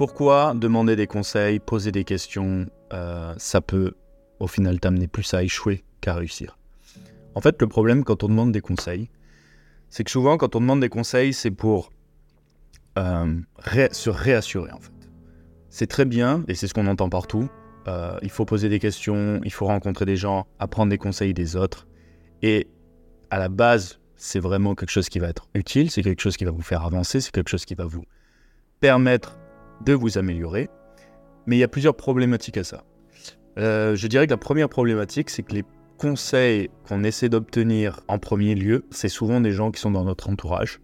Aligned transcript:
Pourquoi 0.00 0.54
demander 0.54 0.96
des 0.96 1.06
conseils, 1.06 1.58
poser 1.58 1.92
des 1.92 2.04
questions, 2.04 2.64
euh, 2.94 3.34
ça 3.36 3.60
peut 3.60 3.92
au 4.38 4.46
final 4.46 4.80
t'amener 4.80 5.08
plus 5.08 5.34
à 5.34 5.42
échouer 5.42 5.84
qu'à 6.00 6.14
réussir 6.14 6.56
En 7.34 7.42
fait, 7.42 7.60
le 7.60 7.68
problème 7.68 8.02
quand 8.02 8.24
on 8.24 8.28
demande 8.28 8.50
des 8.50 8.62
conseils, 8.62 9.10
c'est 9.90 10.02
que 10.02 10.10
souvent 10.10 10.38
quand 10.38 10.56
on 10.56 10.60
demande 10.60 10.80
des 10.80 10.88
conseils, 10.88 11.34
c'est 11.34 11.50
pour 11.50 11.92
euh, 12.96 13.40
se 13.92 14.08
réassurer 14.08 14.72
en 14.72 14.80
fait. 14.80 15.10
C'est 15.68 15.86
très 15.86 16.06
bien, 16.06 16.44
et 16.48 16.54
c'est 16.54 16.66
ce 16.66 16.72
qu'on 16.72 16.86
entend 16.86 17.10
partout, 17.10 17.50
euh, 17.86 18.18
il 18.22 18.30
faut 18.30 18.46
poser 18.46 18.70
des 18.70 18.78
questions, 18.78 19.42
il 19.44 19.52
faut 19.52 19.66
rencontrer 19.66 20.06
des 20.06 20.16
gens, 20.16 20.46
apprendre 20.58 20.88
des 20.88 20.96
conseils 20.96 21.34
des 21.34 21.56
autres. 21.56 21.86
Et 22.40 22.68
à 23.28 23.38
la 23.38 23.50
base, 23.50 24.00
c'est 24.16 24.40
vraiment 24.40 24.74
quelque 24.74 24.92
chose 24.92 25.10
qui 25.10 25.18
va 25.18 25.28
être 25.28 25.50
utile, 25.52 25.90
c'est 25.90 26.00
quelque 26.00 26.22
chose 26.22 26.38
qui 26.38 26.46
va 26.46 26.52
vous 26.52 26.62
faire 26.62 26.86
avancer, 26.86 27.20
c'est 27.20 27.32
quelque 27.32 27.50
chose 27.50 27.66
qui 27.66 27.74
va 27.74 27.84
vous 27.84 28.06
permettre 28.80 29.36
de 29.84 29.92
vous 29.92 30.18
améliorer. 30.18 30.68
Mais 31.46 31.56
il 31.56 31.60
y 31.60 31.64
a 31.64 31.68
plusieurs 31.68 31.96
problématiques 31.96 32.56
à 32.56 32.64
ça. 32.64 32.84
Euh, 33.58 33.96
je 33.96 34.06
dirais 34.06 34.26
que 34.26 34.32
la 34.32 34.36
première 34.36 34.68
problématique, 34.68 35.30
c'est 35.30 35.42
que 35.42 35.54
les 35.54 35.64
conseils 35.98 36.70
qu'on 36.88 37.04
essaie 37.04 37.28
d'obtenir 37.28 38.00
en 38.08 38.18
premier 38.18 38.54
lieu, 38.54 38.84
c'est 38.90 39.08
souvent 39.08 39.40
des 39.40 39.52
gens 39.52 39.70
qui 39.70 39.80
sont 39.80 39.90
dans 39.90 40.04
notre 40.04 40.30
entourage. 40.30 40.80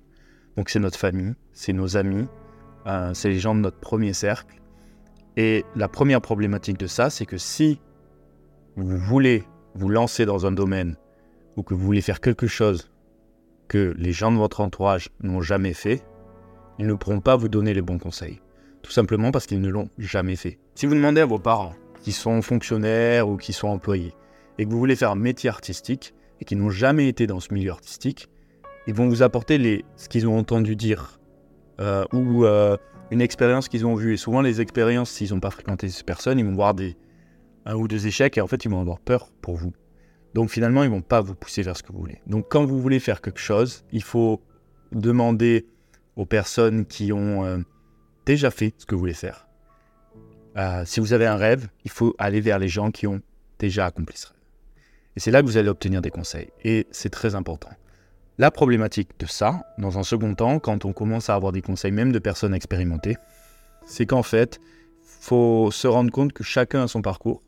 Donc 0.57 0.69
c'est 0.69 0.79
notre 0.79 0.99
famille, 0.99 1.35
c'est 1.53 1.73
nos 1.73 1.97
amis, 1.97 2.27
euh, 2.87 3.13
c'est 3.15 3.29
les 3.29 3.39
gens 3.39 3.55
de 3.55 3.61
notre 3.61 3.79
premier 3.79 4.13
cercle. 4.13 4.61
Et 5.37 5.65
la 5.75 5.89
première 5.89 6.21
problématique 6.21 6.79
de 6.79 6.87
ça, 6.87 7.11
c'est 7.11 7.27
que 7.27 7.39
si 7.39 7.81
vous 8.77 8.97
voulez 8.97 9.45
vous 9.75 9.89
lancer 9.89 10.27
dans 10.27 10.47
un 10.47 10.53
domaine 10.53 10.97
ou 11.57 11.63
que 11.63 11.75
vous 11.75 11.85
voulez 11.85 12.01
faire 12.01 12.21
quelque 12.21 12.47
chose 12.47 12.91
que 13.69 13.95
les 13.99 14.13
gens 14.13 14.33
de 14.33 14.39
votre 14.39 14.61
entourage 14.61 15.11
n'ont 15.23 15.41
jamais 15.41 15.75
fait, 15.75 16.05
ils 16.79 16.87
ne 16.87 16.95
pourront 16.95 17.21
pas 17.21 17.37
vous 17.37 17.49
donner 17.49 17.75
les 17.75 17.83
bons 17.83 17.99
conseils. 17.99 18.41
Tout 18.87 18.93
simplement 18.93 19.33
parce 19.33 19.47
qu'ils 19.47 19.61
ne 19.61 19.69
l'ont 19.69 19.89
jamais 19.99 20.37
fait. 20.37 20.61
Si 20.77 20.87
vous 20.87 20.95
demandez 20.95 21.21
à 21.21 21.27
vos 21.27 21.41
parents, 21.41 21.75
qui 22.03 22.13
sont 22.13 22.41
fonctionnaires 22.41 23.29
ou 23.29 23.37
qui 23.37 23.53
sont 23.53 23.67
employés, 23.67 24.15
et 24.59 24.65
que 24.65 24.71
vous 24.71 24.79
voulez 24.79 24.95
faire 24.95 25.11
un 25.11 25.17
métier 25.17 25.51
artistique, 25.51 26.15
et 26.41 26.45
qui 26.45 26.55
n'ont 26.55 26.71
jamais 26.71 27.09
été 27.09 27.27
dans 27.27 27.41
ce 27.41 27.53
milieu 27.53 27.73
artistique, 27.73 28.29
ils 28.87 28.95
vont 28.95 29.09
vous 29.09 29.25
apporter 29.25 29.59
les, 29.59 29.85
ce 29.97 30.09
qu'ils 30.09 30.29
ont 30.29 30.39
entendu 30.39 30.77
dire, 30.77 31.19
euh, 31.81 32.05
ou 32.13 32.45
euh, 32.45 32.77
une 33.11 33.21
expérience 33.21 33.69
qu'ils 33.69 33.85
ont 33.87 33.97
vue. 33.97 34.15
Et 34.15 34.17
souvent, 34.17 34.41
les 34.41 34.61
expériences, 34.61 35.11
s'ils 35.11 35.35
n'ont 35.35 35.41
pas 35.41 35.51
fréquenté 35.51 35.89
ces 35.89 36.05
personnes, 36.05 36.39
ils 36.39 36.47
vont 36.47 36.55
voir 36.55 36.75
des, 36.75 36.97
un 37.65 37.75
ou 37.75 37.89
deux 37.89 38.07
échecs, 38.07 38.39
et 38.39 38.41
en 38.41 38.47
fait, 38.47 38.65
ils 38.65 38.71
vont 38.71 38.81
avoir 38.81 39.01
peur 39.01 39.33
pour 39.43 39.57
vous. 39.57 39.73
Donc 40.33 40.49
finalement, 40.49 40.85
ils 40.85 40.91
ne 40.91 40.95
vont 40.95 41.03
pas 41.03 41.23
vous 41.23 41.35
pousser 41.35 41.63
vers 41.63 41.77
ce 41.77 41.83
que 41.83 41.91
vous 41.91 41.99
voulez. 41.99 42.21
Donc 42.29 42.47
quand 42.49 42.65
vous 42.65 42.81
voulez 42.81 43.01
faire 43.01 43.21
quelque 43.21 43.41
chose, 43.41 43.85
il 43.91 44.05
faut 44.05 44.41
demander 44.93 45.67
aux 46.15 46.27
personnes 46.27 46.87
qui 46.87 47.13
ont 47.13 47.45
euh, 47.45 47.59
déjà 48.27 48.51
fait 48.51 48.75
ce 48.77 48.85
que 48.85 48.95
vous 48.95 49.01
voulez 49.01 49.15
faire. 49.15 49.47
Euh, 50.59 50.83
si 50.85 51.01
vous 51.01 51.13
avez 51.13 51.27
un 51.27 51.37
rêve, 51.37 51.69
il 51.85 51.91
faut 51.91 52.15
aller 52.19 52.41
vers 52.41 52.59
les 52.59 52.69
gens 52.69 52.91
qui 52.91 53.07
ont 53.07 53.21
déjà 53.59 53.87
accompli 53.87 54.17
ce 54.19 54.27
rêve. 54.27 54.37
Et 55.17 55.21
c'est 55.21 55.31
là 55.31 55.41
que 55.41 55.47
vous 55.47 55.57
allez 55.57 55.69
obtenir 55.69 56.03
des 56.03 56.11
conseils. 56.11 56.51
Et 56.65 56.87
c'est 56.91 57.11
très 57.11 57.35
important. 57.35 57.71
La 58.39 58.51
problématique 58.51 59.19
de 59.19 59.27
ça, 59.27 59.63
dans 59.79 59.99
un 59.99 60.03
second 60.03 60.35
temps, 60.35 60.59
quand 60.59 60.85
on 60.85 60.93
commence 60.93 61.31
à 61.31 61.35
avoir 61.35 61.53
des 61.53 61.63
conseils 61.63 61.93
même 61.93 62.13
de 62.13 62.19
personnes 62.19 62.55
expérimentées, 62.55 63.17
c'est 63.87 64.05
qu'en 64.05 64.23
fait, 64.23 64.61
faut 65.03 65.71
se 65.71 65.87
rendre 65.87 66.11
compte 66.11 66.33
que 66.33 66.45
chacun 66.45 66.83
a 66.83 66.89
son 66.89 67.01
parcours. 67.01 67.43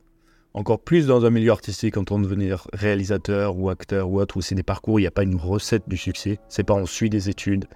Encore 0.54 0.80
plus 0.80 1.06
dans 1.06 1.26
un 1.26 1.30
milieu 1.30 1.50
artistique, 1.50 1.94
quand 1.94 2.10
on 2.10 2.18
devenir 2.18 2.66
réalisateur 2.72 3.58
ou 3.58 3.68
acteur 3.68 4.08
ou 4.08 4.18
autre, 4.18 4.38
où 4.38 4.40
c'est 4.40 4.54
des 4.54 4.62
parcours, 4.62 4.98
il 4.98 5.02
n'y 5.02 5.06
a 5.06 5.10
pas 5.10 5.24
une 5.24 5.36
recette 5.36 5.88
du 5.88 5.98
succès. 5.98 6.38
C'est 6.48 6.64
pas 6.64 6.74
on 6.74 6.86
suit 6.86 7.10
des 7.10 7.28
études 7.28 7.66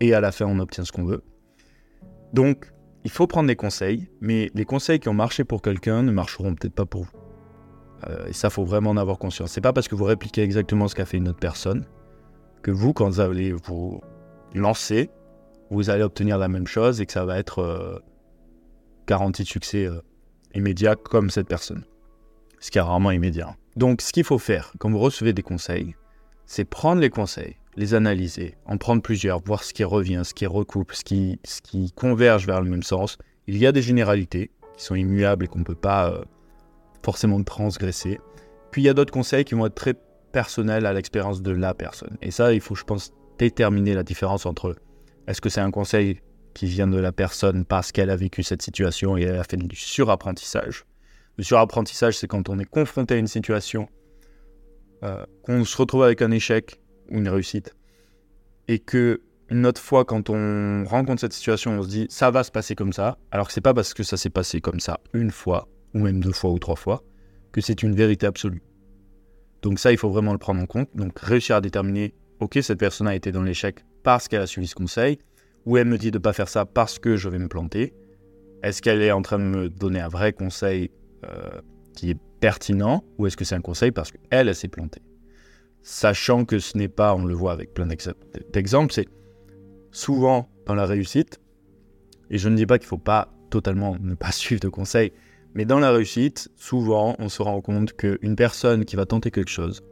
et 0.00 0.14
à 0.14 0.20
la 0.20 0.32
fin 0.32 0.46
on 0.46 0.58
obtient 0.58 0.84
ce 0.84 0.90
qu'on 0.90 1.04
veut. 1.04 1.22
Donc, 2.32 2.72
il 3.04 3.10
faut 3.10 3.26
prendre 3.26 3.46
des 3.46 3.56
conseils, 3.56 4.08
mais 4.20 4.50
les 4.54 4.64
conseils 4.64 5.00
qui 5.00 5.08
ont 5.08 5.14
marché 5.14 5.44
pour 5.44 5.62
quelqu'un 5.62 6.02
ne 6.02 6.12
marcheront 6.12 6.54
peut-être 6.54 6.74
pas 6.74 6.86
pour 6.86 7.04
vous. 7.04 7.18
Euh, 8.06 8.26
et 8.26 8.32
ça, 8.32 8.50
faut 8.50 8.64
vraiment 8.64 8.90
en 8.90 8.96
avoir 8.96 9.18
conscience. 9.18 9.52
C'est 9.52 9.60
pas 9.60 9.72
parce 9.72 9.88
que 9.88 9.94
vous 9.94 10.04
répliquez 10.04 10.42
exactement 10.42 10.88
ce 10.88 10.94
qu'a 10.94 11.04
fait 11.06 11.16
une 11.16 11.28
autre 11.28 11.38
personne 11.38 11.84
que 12.62 12.70
vous, 12.70 12.92
quand 12.92 13.08
vous 13.08 13.20
allez 13.20 13.52
vous 13.52 14.00
lancer, 14.54 15.10
vous 15.70 15.90
allez 15.90 16.02
obtenir 16.02 16.38
la 16.38 16.48
même 16.48 16.66
chose 16.66 17.00
et 17.00 17.06
que 17.06 17.12
ça 17.12 17.24
va 17.24 17.38
être 17.38 17.60
euh, 17.60 17.98
garantie 19.06 19.42
de 19.42 19.48
succès 19.48 19.86
euh, 19.86 20.00
immédiat 20.54 20.96
comme 20.96 21.30
cette 21.30 21.48
personne. 21.48 21.84
Ce 22.60 22.70
qui 22.70 22.78
est 22.78 22.82
rarement 22.82 23.10
immédiat. 23.10 23.54
Donc, 23.76 24.02
ce 24.02 24.12
qu'il 24.12 24.24
faut 24.24 24.38
faire 24.38 24.72
quand 24.78 24.90
vous 24.90 24.98
recevez 24.98 25.32
des 25.32 25.42
conseils, 25.42 25.94
c'est 26.46 26.64
prendre 26.64 27.00
les 27.00 27.10
conseils, 27.10 27.57
les 27.76 27.94
analyser, 27.94 28.56
en 28.66 28.76
prendre 28.76 29.02
plusieurs, 29.02 29.40
voir 29.40 29.62
ce 29.62 29.72
qui 29.72 29.84
revient, 29.84 30.22
ce 30.24 30.34
qui 30.34 30.46
recoupe, 30.46 30.92
ce 30.92 31.04
qui, 31.04 31.38
ce 31.44 31.60
qui 31.60 31.92
converge 31.92 32.46
vers 32.46 32.60
le 32.60 32.68
même 32.68 32.82
sens. 32.82 33.18
Il 33.46 33.56
y 33.56 33.66
a 33.66 33.72
des 33.72 33.82
généralités 33.82 34.50
qui 34.76 34.84
sont 34.84 34.94
immuables 34.94 35.44
et 35.44 35.48
qu'on 35.48 35.60
ne 35.60 35.64
peut 35.64 35.74
pas 35.74 36.10
euh, 36.10 36.22
forcément 37.04 37.42
transgresser. 37.42 38.18
Puis 38.70 38.82
il 38.82 38.84
y 38.84 38.88
a 38.88 38.94
d'autres 38.94 39.12
conseils 39.12 39.44
qui 39.44 39.54
vont 39.54 39.66
être 39.66 39.74
très 39.74 39.94
personnels 40.32 40.86
à 40.86 40.92
l'expérience 40.92 41.42
de 41.42 41.50
la 41.50 41.74
personne. 41.74 42.16
Et 42.22 42.30
ça, 42.30 42.52
il 42.52 42.60
faut, 42.60 42.74
je 42.74 42.84
pense, 42.84 43.12
déterminer 43.38 43.94
la 43.94 44.02
différence 44.02 44.46
entre 44.46 44.76
est-ce 45.26 45.40
que 45.40 45.48
c'est 45.48 45.60
un 45.60 45.70
conseil 45.70 46.20
qui 46.54 46.66
vient 46.66 46.86
de 46.88 46.98
la 46.98 47.12
personne 47.12 47.64
parce 47.64 47.92
qu'elle 47.92 48.10
a 48.10 48.16
vécu 48.16 48.42
cette 48.42 48.62
situation 48.62 49.16
et 49.16 49.22
elle 49.22 49.38
a 49.38 49.44
fait 49.44 49.56
du 49.56 49.76
surapprentissage? 49.76 50.84
Le 51.36 51.44
surapprentissage, 51.44 52.18
c'est 52.18 52.26
quand 52.26 52.48
on 52.48 52.58
est 52.58 52.64
confronté 52.64 53.14
à 53.14 53.16
une 53.18 53.28
situation, 53.28 53.88
euh, 55.04 55.24
qu'on 55.44 55.64
se 55.64 55.76
retrouve 55.76 56.02
avec 56.02 56.22
un 56.22 56.32
échec 56.32 56.80
une 57.10 57.28
réussite. 57.28 57.74
Et 58.68 58.78
que 58.78 59.22
une 59.50 59.64
autre 59.64 59.80
fois, 59.80 60.04
quand 60.04 60.28
on 60.28 60.84
rencontre 60.84 61.20
cette 61.20 61.32
situation, 61.32 61.78
on 61.78 61.82
se 61.82 61.88
dit 61.88 62.06
ça 62.10 62.30
va 62.30 62.44
se 62.44 62.50
passer 62.50 62.74
comme 62.74 62.92
ça, 62.92 63.18
alors 63.30 63.46
que 63.46 63.52
c'est 63.52 63.62
pas 63.62 63.74
parce 63.74 63.94
que 63.94 64.02
ça 64.02 64.16
s'est 64.16 64.30
passé 64.30 64.60
comme 64.60 64.80
ça 64.80 65.00
une 65.14 65.30
fois, 65.30 65.68
ou 65.94 66.00
même 66.00 66.20
deux 66.20 66.32
fois 66.32 66.50
ou 66.50 66.58
trois 66.58 66.76
fois, 66.76 67.02
que 67.52 67.60
c'est 67.60 67.82
une 67.82 67.94
vérité 67.94 68.26
absolue. 68.26 68.62
Donc 69.62 69.78
ça, 69.78 69.90
il 69.90 69.98
faut 69.98 70.10
vraiment 70.10 70.32
le 70.32 70.38
prendre 70.38 70.60
en 70.60 70.66
compte. 70.66 70.88
Donc 70.94 71.18
réussir 71.18 71.56
à 71.56 71.60
déterminer, 71.60 72.14
ok, 72.40 72.58
cette 72.62 72.78
personne 72.78 73.08
a 73.08 73.14
été 73.14 73.32
dans 73.32 73.42
l'échec 73.42 73.84
parce 74.02 74.28
qu'elle 74.28 74.42
a 74.42 74.46
suivi 74.46 74.66
ce 74.66 74.74
conseil, 74.74 75.18
ou 75.64 75.76
elle 75.76 75.86
me 75.86 75.98
dit 75.98 76.10
de 76.10 76.18
ne 76.18 76.22
pas 76.22 76.32
faire 76.32 76.48
ça 76.48 76.66
parce 76.66 76.98
que 76.98 77.16
je 77.16 77.28
vais 77.28 77.38
me 77.38 77.48
planter. 77.48 77.94
Est-ce 78.62 78.82
qu'elle 78.82 79.02
est 79.02 79.12
en 79.12 79.22
train 79.22 79.38
de 79.38 79.44
me 79.44 79.68
donner 79.68 80.00
un 80.00 80.08
vrai 80.08 80.32
conseil 80.32 80.90
euh, 81.24 81.60
qui 81.94 82.10
est 82.10 82.18
pertinent, 82.40 83.04
ou 83.18 83.26
est-ce 83.26 83.36
que 83.36 83.44
c'est 83.44 83.54
un 83.54 83.60
conseil 83.60 83.92
parce 83.92 84.12
qu'elle, 84.12 84.48
elle 84.48 84.54
s'est 84.54 84.68
plantée? 84.68 85.02
Sachant 85.88 86.44
que 86.44 86.58
ce 86.58 86.76
n'est 86.76 86.88
pas, 86.88 87.14
on 87.14 87.24
le 87.24 87.32
voit 87.32 87.52
avec 87.52 87.72
plein 87.72 87.86
d'exemples, 87.86 88.92
c'est 88.92 89.08
souvent 89.90 90.50
dans 90.66 90.74
la 90.74 90.84
réussite, 90.84 91.40
et 92.28 92.36
je 92.36 92.50
ne 92.50 92.56
dis 92.56 92.66
pas 92.66 92.78
qu'il 92.78 92.84
ne 92.84 92.90
faut 92.90 92.98
pas 92.98 93.32
totalement 93.48 93.96
ne 93.98 94.14
pas 94.14 94.30
suivre 94.32 94.60
de 94.60 94.68
conseils, 94.68 95.12
mais 95.54 95.64
dans 95.64 95.78
la 95.78 95.90
réussite, 95.90 96.50
souvent, 96.56 97.16
on 97.18 97.30
se 97.30 97.40
rend 97.40 97.62
compte 97.62 97.94
qu'une 97.94 98.36
personne 98.36 98.84
qui 98.84 98.96
va 98.96 99.06
tenter 99.06 99.30
quelque 99.30 99.50
chose, 99.50 99.82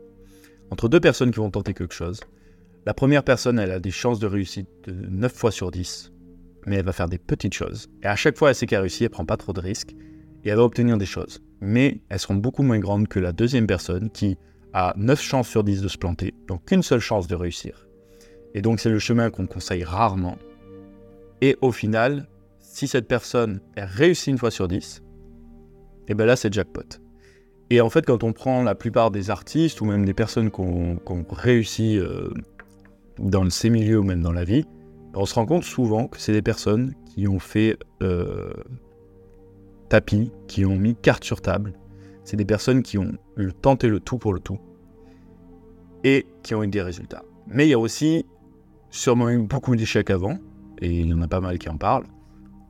entre 0.70 0.90
deux 0.90 1.00
personnes 1.00 1.30
qui 1.30 1.38
vont 1.38 1.50
tenter 1.50 1.72
quelque 1.72 1.94
chose, 1.94 2.20
la 2.84 2.92
première 2.92 3.24
personne, 3.24 3.58
elle 3.58 3.70
a 3.70 3.80
des 3.80 3.90
chances 3.90 4.18
de 4.18 4.26
réussite 4.26 4.68
de 4.84 4.92
9 4.92 5.32
fois 5.32 5.50
sur 5.50 5.70
10, 5.70 6.12
mais 6.66 6.76
elle 6.76 6.84
va 6.84 6.92
faire 6.92 7.08
des 7.08 7.18
petites 7.18 7.54
choses. 7.54 7.88
Et 8.02 8.06
à 8.06 8.16
chaque 8.16 8.36
fois, 8.36 8.50
elle 8.50 8.54
sait 8.54 8.66
qu'elle 8.66 8.80
réussit, 8.80 9.02
elle 9.02 9.10
prend 9.10 9.24
pas 9.24 9.38
trop 9.38 9.54
de 9.54 9.60
risques, 9.60 9.94
et 10.44 10.50
elle 10.50 10.56
va 10.56 10.62
obtenir 10.62 10.98
des 10.98 11.06
choses. 11.06 11.42
Mais 11.62 12.02
elles 12.10 12.18
seront 12.18 12.34
beaucoup 12.34 12.62
moins 12.62 12.78
grandes 12.78 13.08
que 13.08 13.18
la 13.18 13.32
deuxième 13.32 13.66
personne 13.66 14.10
qui, 14.10 14.36
a 14.78 14.92
9 14.98 15.19
chances 15.22 15.48
sur 15.48 15.64
10 15.64 15.81
de 15.81 15.88
se 15.88 15.97
planter, 15.97 16.34
donc 16.48 16.66
qu'une 16.66 16.82
seule 16.82 17.00
chance 17.00 17.26
de 17.26 17.34
réussir. 17.34 17.88
Et 18.53 18.60
donc 18.60 18.78
c'est 18.78 18.91
le 18.91 18.98
chemin 18.98 19.31
qu'on 19.31 19.47
conseille 19.47 19.84
rarement. 19.84 20.37
Et 21.41 21.56
au 21.62 21.72
final, 21.72 22.28
si 22.60 22.86
cette 22.86 23.09
personne 23.09 23.60
réussit 23.78 24.28
une 24.28 24.36
fois 24.36 24.50
sur 24.50 24.69
10, 24.69 25.03
et 26.09 26.15
bien 26.15 26.26
là 26.26 26.36
c'est 26.36 26.53
jackpot. 26.53 27.00
Et 27.70 27.81
en 27.81 27.88
fait 27.88 28.04
quand 28.04 28.22
on 28.22 28.34
prend 28.34 28.62
la 28.62 28.75
plupart 28.75 29.10
des 29.10 29.31
artistes 29.31 29.81
ou 29.81 29.86
même 29.86 30.04
des 30.04 30.12
personnes 30.12 30.50
qui 30.50 30.60
ont 30.60 31.00
réussi 31.31 31.98
euh, 31.98 32.28
dans 33.19 33.48
ces 33.48 33.70
milieux 33.70 34.00
ou 34.00 34.04
même 34.04 34.20
dans 34.20 34.32
la 34.32 34.44
vie, 34.44 34.66
on 35.15 35.25
se 35.25 35.36
rend 35.36 35.47
compte 35.47 35.65
souvent 35.65 36.06
que 36.06 36.20
c'est 36.20 36.34
des 36.34 36.42
personnes 36.42 36.92
qui 37.06 37.26
ont 37.28 37.38
fait 37.38 37.78
euh, 38.03 38.53
tapis, 39.89 40.33
qui 40.48 40.66
ont 40.66 40.77
mis 40.77 40.95
carte 40.97 41.24
sur 41.24 41.41
table, 41.41 41.72
c'est 42.24 42.36
des 42.36 42.45
personnes 42.45 42.83
qui 42.83 42.98
ont 42.98 43.12
tenté 43.62 43.89
le 43.89 44.00
tout 44.00 44.18
pour 44.18 44.34
le 44.34 44.41
tout 44.41 44.59
et 46.06 46.24
qui 46.44 46.54
ont 46.54 46.62
eu 46.62 46.68
des 46.68 46.82
résultats. 46.82 47.24
Mais 47.48 47.66
il 47.66 47.70
y 47.70 47.74
a 47.74 47.78
aussi 47.78 48.24
sûrement 48.91 49.28
eu 49.28 49.38
beaucoup 49.38 49.74
d'échecs 49.74 50.08
avant, 50.08 50.38
et 50.80 51.00
il 51.00 51.08
y 51.08 51.12
en 51.12 51.20
a 51.20 51.28
pas 51.28 51.41
mal 51.41 51.58
qui 51.58 51.68
en 51.68 51.76
parlent, 51.76 52.06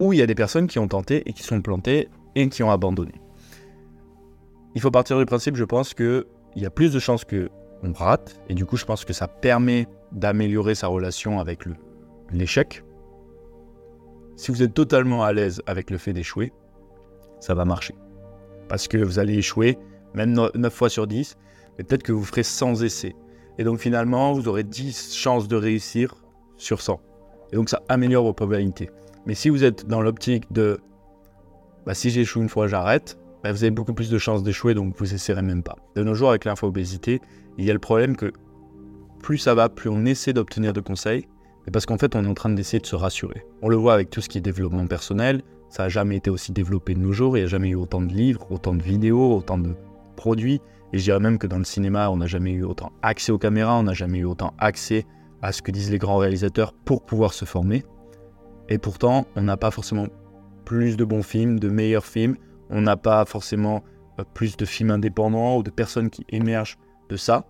où 0.01 0.13
il 0.15 0.19
y 0.19 0.23
a 0.23 0.27
des 0.27 0.35
personnes 0.35 0.67
qui 0.67 0.79
ont 0.79 0.89
tenté 0.89 1.23
et 1.29 1.33
qui 1.35 1.43
sont 1.43 1.61
plantées 1.61 2.09
et 2.35 2.49
qui 2.49 2.63
ont 2.63 2.71
abandonné. 2.71 3.21
Il 4.75 4.81
faut 4.81 4.91
partir 4.91 5.19
du 5.19 5.27
principe, 5.27 5.57
je 5.57 5.65
pense, 5.65 5.93
qu'il 5.93 6.25
y 6.57 6.65
a 6.65 6.71
plus 6.71 6.93
de 6.93 6.99
chances 6.99 7.25
qu'on 7.25 7.93
rate, 7.93 8.41
et 8.49 8.55
du 8.55 8.65
coup, 8.65 8.79
je 8.79 8.87
pense 8.87 9.05
que 9.05 9.13
ça 9.13 9.29
permet 9.29 9.87
d'améliorer 10.13 10.75
sa 10.75 10.87
relation 10.87 11.39
avec 11.39 11.65
l'échec. 12.33 12.83
Si 14.37 14.51
vous 14.51 14.63
êtes 14.63 14.75
totalement 14.75 15.25
à 15.25 15.33
l'aise 15.35 15.61
avec 15.67 15.91
le 15.91 15.99
fait 15.99 16.15
d'échouer, 16.15 16.53
ça 17.41 17.55
va 17.55 17.67
marcher 17.67 17.95
parce 18.69 18.89
que 18.89 18.99
vous 18.99 19.19
allez 19.19 19.35
échouer, 19.35 19.79
même 20.15 20.33
9 20.33 20.73
fois 20.73 20.89
sur 20.89 21.07
10, 21.07 21.37
mais 21.79 21.85
peut-être 21.85 22.03
que 22.03 22.13
vous 22.13 22.25
ferez 22.25 22.43
100 22.43 22.83
essais. 22.83 23.15
Et 23.59 23.65
donc 23.65 23.79
finalement, 23.79 24.33
vous 24.33 24.49
aurez 24.49 24.65
10 24.65 25.15
chances 25.15 25.49
de 25.49 25.57
réussir 25.57 26.15
sur 26.57 26.81
100. 26.81 27.01
Et 27.53 27.57
donc 27.57 27.69
ça 27.69 27.83
améliore 27.89 28.25
vos 28.25 28.33
probabilités. 28.33 28.91
Mais 29.27 29.35
si 29.35 29.49
vous 29.49 29.65
êtes 29.65 29.87
dans 29.87 30.01
l'optique 30.01 30.53
de 30.53 30.79
bah, 31.87 31.95
si 31.95 32.11
j'échoue 32.11 32.43
une 32.43 32.49
fois, 32.49 32.67
j'arrête, 32.67 33.17
bah, 33.43 33.53
vous 33.53 33.63
avez 33.63 33.71
beaucoup 33.71 33.95
plus 33.95 34.11
de 34.11 34.19
chances 34.19 34.43
d'échouer, 34.43 34.75
donc 34.75 34.95
vous 34.99 35.15
essaierez 35.15 35.43
même 35.43 35.63
pas. 35.63 35.77
De 35.95 36.03
nos 36.03 36.15
jours, 36.15 36.31
avec 36.31 36.45
l'info-obésité, 36.45 37.21
il 37.59 37.65
y 37.65 37.71
a 37.71 37.73
le 37.73 37.79
problème 37.79 38.17
que 38.17 38.33
plus 39.23 39.39
ça 39.39 39.55
va, 39.55 39.69
plus 39.69 39.89
on 39.89 40.05
essaie 40.05 40.33
d'obtenir 40.33 40.73
de 40.73 40.81
conseils, 40.81 41.27
mais 41.65 41.71
parce 41.71 41.87
qu'en 41.87 41.97
fait, 41.97 42.17
on 42.17 42.25
est 42.25 42.29
en 42.29 42.35
train 42.35 42.51
d'essayer 42.51 42.81
de 42.81 42.87
se 42.87 42.97
rassurer. 42.97 43.47
On 43.63 43.69
le 43.69 43.77
voit 43.77 43.95
avec 43.95 44.11
tout 44.11 44.21
ce 44.21 44.29
qui 44.29 44.39
est 44.39 44.41
développement 44.41 44.87
personnel, 44.89 45.43
ça 45.69 45.85
n'a 45.85 45.89
jamais 45.89 46.17
été 46.17 46.29
aussi 46.29 46.53
développé 46.53 46.95
de 46.95 47.01
nos 47.01 47.13
jours, 47.13 47.37
il 47.37 47.41
n'y 47.41 47.47
a 47.47 47.49
jamais 47.49 47.69
eu 47.69 47.77
autant 47.77 48.01
de 48.01 48.13
livres, 48.13 48.47
autant 48.51 48.75
de 48.75 48.83
vidéos, 48.83 49.37
autant 49.37 49.59
de 49.59 49.75
produits, 50.17 50.61
et 50.93 50.99
je 50.99 51.05
dirais 51.05 51.21
même 51.21 51.39
que 51.39 51.47
dans 51.47 51.59
le 51.59 51.65
cinéma, 51.65 52.11
on 52.11 52.17
n'a 52.17 52.27
jamais 52.27 52.53
eu 52.53 52.65
autant 52.65 52.93
accès 53.03 53.33
aux 53.33 53.39
caméras, 53.39 53.79
on 53.79 53.85
n'a 53.85 53.93
jamais 53.93 54.19
eu 54.19 54.25
autant 54.25 54.55
accès 54.59 55.07
à 55.43 55.53
ce 55.53 55.63
que 55.63 55.71
disent 55.71 55.91
les 55.91 55.99
grands 55.99 56.17
réalisateurs 56.17 56.73
pour 56.73 57.05
pouvoir 57.05 57.33
se 57.33 57.45
former. 57.45 57.85
Et 58.69 58.79
pourtant, 58.79 59.27
on 59.37 59.43
n'a 59.43 59.57
pas 59.57 59.71
forcément 59.71 60.07
plus 60.65 60.97
de 60.97 61.05
bons 61.05 61.23
films, 61.23 61.61
de 61.61 61.69
meilleurs 61.69 62.07
films, 62.07 62.37
on 62.71 62.81
n'a 62.81 62.97
pas 62.97 63.25
forcément 63.25 63.85
euh, 64.19 64.25
plus 64.35 64.57
de 64.57 64.65
films 64.65 64.91
indépendants 64.91 65.59
ou 65.59 65.63
de 65.63 65.71
personnes 65.71 66.11
qui 66.11 66.25
émergent 66.31 66.79
de 67.09 67.17
ça. 67.17 67.47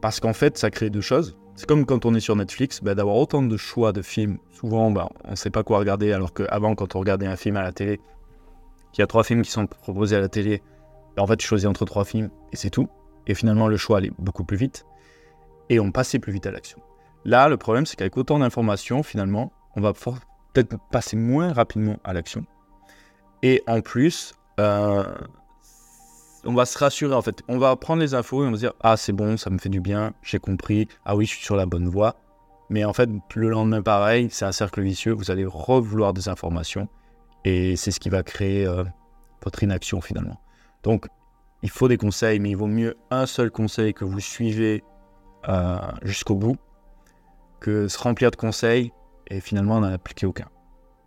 Parce 0.00 0.20
qu'en 0.20 0.32
fait, 0.32 0.58
ça 0.58 0.70
crée 0.70 0.90
deux 0.90 1.00
choses. 1.00 1.36
C'est 1.56 1.66
comme 1.66 1.86
quand 1.86 2.04
on 2.04 2.14
est 2.14 2.20
sur 2.20 2.34
Netflix, 2.34 2.80
bah, 2.82 2.94
d'avoir 2.94 3.16
autant 3.16 3.42
de 3.42 3.56
choix 3.56 3.92
de 3.92 4.02
films. 4.02 4.38
Souvent, 4.50 4.90
bah, 4.90 5.08
on 5.24 5.30
ne 5.30 5.36
sait 5.36 5.50
pas 5.50 5.62
quoi 5.62 5.78
regarder, 5.78 6.12
alors 6.12 6.34
qu'avant, 6.34 6.74
quand 6.74 6.96
on 6.96 6.98
regardait 6.98 7.26
un 7.26 7.36
film 7.36 7.56
à 7.56 7.62
la 7.62 7.72
télé, 7.72 8.00
qu'il 8.92 9.02
y 9.02 9.04
a 9.04 9.06
trois 9.06 9.22
films 9.22 9.42
qui 9.42 9.50
sont 9.50 9.66
proposés 9.66 10.16
à 10.16 10.20
la 10.20 10.28
télé, 10.28 10.62
en 11.20 11.26
fait, 11.26 11.36
tu 11.36 11.46
choisis 11.46 11.68
entre 11.68 11.84
trois 11.84 12.04
films 12.04 12.30
et 12.52 12.56
c'est 12.56 12.70
tout. 12.70 12.88
Et 13.26 13.34
finalement, 13.34 13.68
le 13.68 13.76
choix 13.76 13.98
allait 13.98 14.12
beaucoup 14.18 14.44
plus 14.44 14.56
vite. 14.56 14.84
Et 15.70 15.80
on 15.80 15.90
passait 15.92 16.18
plus 16.18 16.32
vite 16.32 16.46
à 16.46 16.50
l'action. 16.50 16.80
Là, 17.24 17.48
le 17.48 17.56
problème, 17.56 17.86
c'est 17.86 17.96
qu'avec 17.96 18.16
autant 18.16 18.38
d'informations, 18.38 19.02
finalement, 19.02 19.52
on 19.76 19.80
va 19.80 19.92
peut-être 19.92 20.76
passer 20.90 21.16
moins 21.16 21.52
rapidement 21.52 21.96
à 22.04 22.12
l'action. 22.12 22.44
Et 23.42 23.62
en 23.66 23.80
plus, 23.80 24.34
euh, 24.60 25.04
on 26.44 26.54
va 26.54 26.66
se 26.66 26.78
rassurer 26.78 27.14
en 27.14 27.22
fait. 27.22 27.42
On 27.48 27.58
va 27.58 27.74
prendre 27.76 28.00
les 28.00 28.14
infos 28.14 28.44
et 28.44 28.46
on 28.46 28.50
va 28.50 28.56
se 28.56 28.60
dire 28.60 28.72
Ah, 28.80 28.96
c'est 28.96 29.12
bon, 29.12 29.36
ça 29.36 29.50
me 29.50 29.58
fait 29.58 29.68
du 29.68 29.80
bien, 29.80 30.12
j'ai 30.22 30.38
compris, 30.38 30.88
ah 31.04 31.16
oui, 31.16 31.24
je 31.26 31.30
suis 31.30 31.44
sur 31.44 31.56
la 31.56 31.66
bonne 31.66 31.88
voie. 31.88 32.16
Mais 32.70 32.84
en 32.84 32.92
fait, 32.92 33.08
le 33.34 33.48
lendemain, 33.48 33.82
pareil, 33.82 34.28
c'est 34.30 34.44
un 34.44 34.52
cercle 34.52 34.80
vicieux. 34.82 35.12
Vous 35.12 35.30
allez 35.30 35.44
revouloir 35.44 36.12
des 36.12 36.28
informations 36.28 36.88
et 37.44 37.76
c'est 37.76 37.90
ce 37.90 38.00
qui 38.00 38.08
va 38.08 38.22
créer 38.22 38.66
euh, 38.66 38.84
votre 39.42 39.62
inaction 39.62 40.00
finalement. 40.00 40.40
Donc, 40.84 41.06
il 41.62 41.70
faut 41.70 41.88
des 41.88 41.96
conseils, 41.96 42.38
mais 42.38 42.50
il 42.50 42.56
vaut 42.56 42.66
mieux 42.66 42.94
un 43.10 43.26
seul 43.26 43.50
conseil 43.50 43.94
que 43.94 44.04
vous 44.04 44.20
suivez 44.20 44.84
euh, 45.48 45.78
jusqu'au 46.02 46.36
bout 46.36 46.56
que 47.60 47.88
se 47.88 47.98
remplir 47.98 48.30
de 48.30 48.36
conseils 48.36 48.92
et 49.28 49.40
finalement 49.40 49.80
n'en 49.80 49.92
appliquer 49.92 50.26
aucun. 50.26 50.48